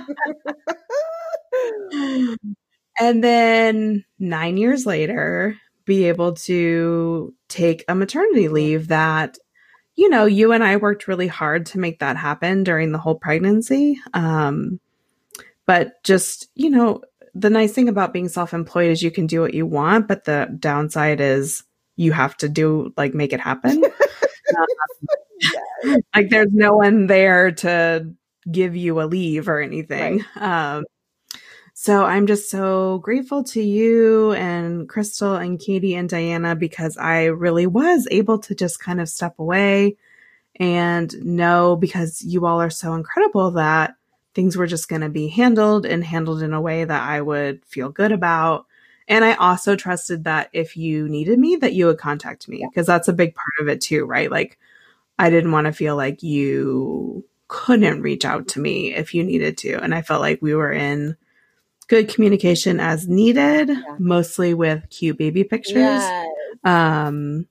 and 3.00 3.24
then 3.24 4.04
nine 4.20 4.58
years 4.58 4.86
later, 4.86 5.56
be 5.86 6.06
able 6.06 6.34
to 6.34 7.34
take 7.50 7.84
a 7.88 7.96
maternity 7.96 8.48
leave 8.48 8.88
that, 8.88 9.38
you 9.96 10.10
know, 10.10 10.26
you 10.26 10.54
and 10.54 10.64
I 10.64 10.78
worked 10.78 11.08
really 11.08 11.28
hard 11.28 11.66
to 11.68 11.80
make 11.80 12.00
that 12.00 12.18
happen 12.18 12.64
during 12.64 12.92
the 12.92 12.98
whole 12.98 13.16
pregnancy. 13.16 14.00
Um, 14.14 14.80
but 15.66 16.04
just, 16.04 16.48
you 16.56 16.70
know, 16.70 17.02
the 17.34 17.50
nice 17.50 17.74
thing 17.74 17.90
about 17.90 18.14
being 18.14 18.30
self-employed 18.30 18.92
is 18.92 19.02
you 19.02 19.12
can 19.12 19.28
do 19.28 19.42
what 19.42 19.54
you 19.54 19.66
want, 19.66 20.08
but 20.08 20.26
the 20.26 20.56
downside 20.60 21.22
is 21.22 21.64
you 21.96 22.12
have 22.12 22.36
to 22.38 22.50
do 22.50 22.94
like 22.98 23.14
make 23.14 23.34
it 23.34 23.40
happen. 23.40 23.84
um, 25.86 25.98
like 26.16 26.30
there's 26.30 26.52
no 26.52 26.76
one 26.76 27.08
there 27.08 27.52
to 27.52 28.14
give 28.52 28.76
you 28.76 29.02
a 29.02 29.04
leave 29.06 29.48
or 29.48 29.60
anything. 29.60 30.26
Right. 30.36 30.76
Um, 30.76 30.86
so 31.74 32.06
I'm 32.06 32.28
just 32.28 32.50
so 32.50 33.00
grateful 33.00 33.44
to 33.46 33.62
you 33.62 34.34
and 34.34 34.88
Crystal 34.88 35.36
and 35.36 35.60
Katie 35.60 35.96
and 35.96 36.08
Diana 36.08 36.56
because 36.56 36.98
I 36.98 37.26
really 37.26 37.66
was 37.66 38.08
able 38.12 38.40
to 38.40 38.54
just 38.54 38.80
kind 38.80 39.02
of 39.02 39.10
step 39.10 39.40
away 39.40 39.98
and 40.60 41.12
know 41.24 41.76
because 41.76 42.22
you 42.22 42.46
all 42.46 42.62
are 42.62 42.70
so 42.70 42.94
incredible 42.94 43.52
that 43.52 43.96
things 44.34 44.56
were 44.56 44.68
just 44.68 44.88
going 44.88 45.02
to 45.02 45.10
be 45.10 45.28
handled 45.28 45.86
and 45.86 46.04
handled 46.04 46.42
in 46.42 46.54
a 46.54 46.62
way 46.62 46.84
that 46.84 47.02
I 47.02 47.22
would 47.22 47.66
feel 47.66 47.90
good 47.90 48.12
about. 48.12 48.66
And 49.08 49.26
I 49.26 49.34
also 49.34 49.76
trusted 49.76 50.24
that 50.24 50.50
if 50.54 50.78
you 50.78 51.10
needed 51.10 51.38
me, 51.38 51.58
that 51.58 51.74
you 51.74 51.88
would 51.88 51.98
contact 51.98 52.48
me 52.48 52.66
because 52.70 52.88
that's 52.88 53.08
a 53.08 53.14
big 53.14 53.36
part 53.36 53.54
of 53.60 53.68
it 53.68 53.82
too, 53.82 54.06
right? 54.06 54.32
Like, 54.32 54.58
I 55.20 55.30
didn't 55.30 55.52
want 55.52 55.68
to 55.68 55.74
feel 55.74 55.96
like 55.96 56.24
you 56.24 57.26
couldn't 57.48 58.02
reach 58.02 58.24
out 58.24 58.48
to 58.50 58.60
me 58.60 58.96
if 58.96 59.14
you 59.14 59.24
needed 59.24 59.58
to. 59.60 59.74
And 59.84 59.94
I 59.94 60.02
felt 60.02 60.22
like 60.22 60.42
we 60.42 60.56
were 60.56 60.72
in 60.72 61.18
good 61.88 62.08
communication 62.08 62.80
as 62.80 63.08
needed, 63.08 63.68
yeah. 63.68 63.96
mostly 64.00 64.54
with 64.54 64.90
cute 64.90 65.18
baby 65.18 65.44
pictures. 65.44 65.76
Yes. 65.76 66.28
Um, 66.64 67.48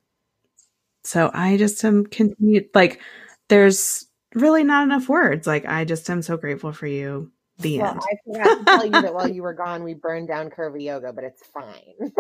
so 1.05 1.31
I 1.35 1.59
just 1.59 1.85
am 1.85 2.07
continued 2.07 2.71
like 2.75 3.01
there's 3.49 4.07
really 4.35 4.65
not 4.65 4.85
enough 4.85 5.09
words. 5.09 5.47
Like 5.47 5.67
I 5.67 5.85
just 5.85 6.09
am 6.11 6.23
so 6.23 6.37
grateful 6.37 6.73
for 6.73 6.87
you. 6.87 7.31
The 7.59 7.79
well, 7.79 7.91
end. 7.91 8.01
I 8.01 8.17
forgot 8.25 8.59
to 8.59 8.65
tell 8.65 8.85
you 8.85 8.91
that 8.93 9.15
while 9.19 9.29
you 9.29 9.43
were 9.43 9.55
gone, 9.55 9.85
we 9.85 9.95
burned 9.95 10.29
down 10.29 10.51
curvy 10.51 10.85
yoga, 10.85 11.13
but 11.13 11.25
it's 11.25 11.47
fine. 11.47 12.13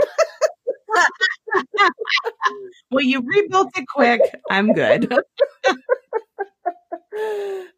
well, 2.91 3.05
you 3.05 3.23
rebuilt 3.25 3.71
it 3.77 3.87
quick. 3.89 4.21
I'm 4.51 4.73
good. 4.75 5.11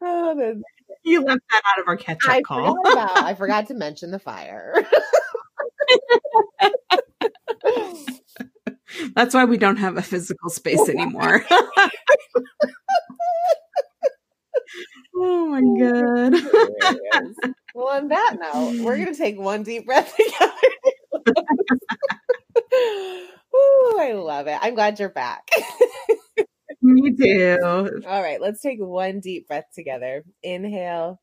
oh, 0.03 0.55
you 1.05 1.23
left 1.23 1.43
that 1.51 1.63
out 1.73 1.81
of 1.83 1.89
our 1.89 1.97
catch 1.97 2.27
up 2.29 2.43
call. 2.43 2.75
Forgot 2.85 2.93
about, 2.93 3.25
I 3.25 3.35
forgot 3.35 3.69
to 3.69 3.75
mention 3.75 4.11
the 4.11 4.19
fire. 4.19 4.75
That's 9.15 9.35
why 9.35 9.45
we 9.45 9.57
don't 9.57 9.77
have 9.77 9.97
a 9.97 10.03
physical 10.03 10.51
space 10.51 10.89
anymore. 10.89 11.45
oh 15.17 15.47
my 15.47 15.63
god. 15.81 16.35
well, 17.75 17.89
on 17.89 18.02
that 18.13 18.37
note, 18.41 18.77
we're 18.81 18.99
going 18.99 19.13
to 19.13 19.19
take 19.19 19.39
one 19.39 19.65
deep 19.65 19.87
breath 19.87 20.15
together. 20.17 20.53
Ooh, 22.75 23.99
I 24.01 24.13
love 24.15 24.47
it. 24.49 24.59
I'm 24.61 24.75
glad 24.75 24.99
you're 25.01 25.11
back. 25.11 25.49
Me 26.83 27.15
too. 27.17 28.05
All 28.07 28.23
right, 28.23 28.41
let's 28.41 28.61
take 28.63 28.79
one 28.81 29.21
deep 29.21 29.49
breath 29.49 29.67
together. 29.75 30.25
Inhale 30.43 31.21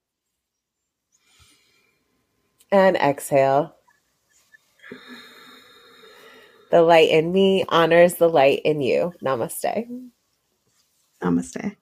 and 2.72 2.96
exhale. 2.98 3.76
The 6.72 6.82
light 6.82 7.10
in 7.10 7.32
me 7.32 7.66
honors 7.70 8.16
the 8.16 8.30
light 8.30 8.62
in 8.66 8.82
you. 8.82 9.14
Namaste. 9.24 9.88
Namaste. 11.22 11.76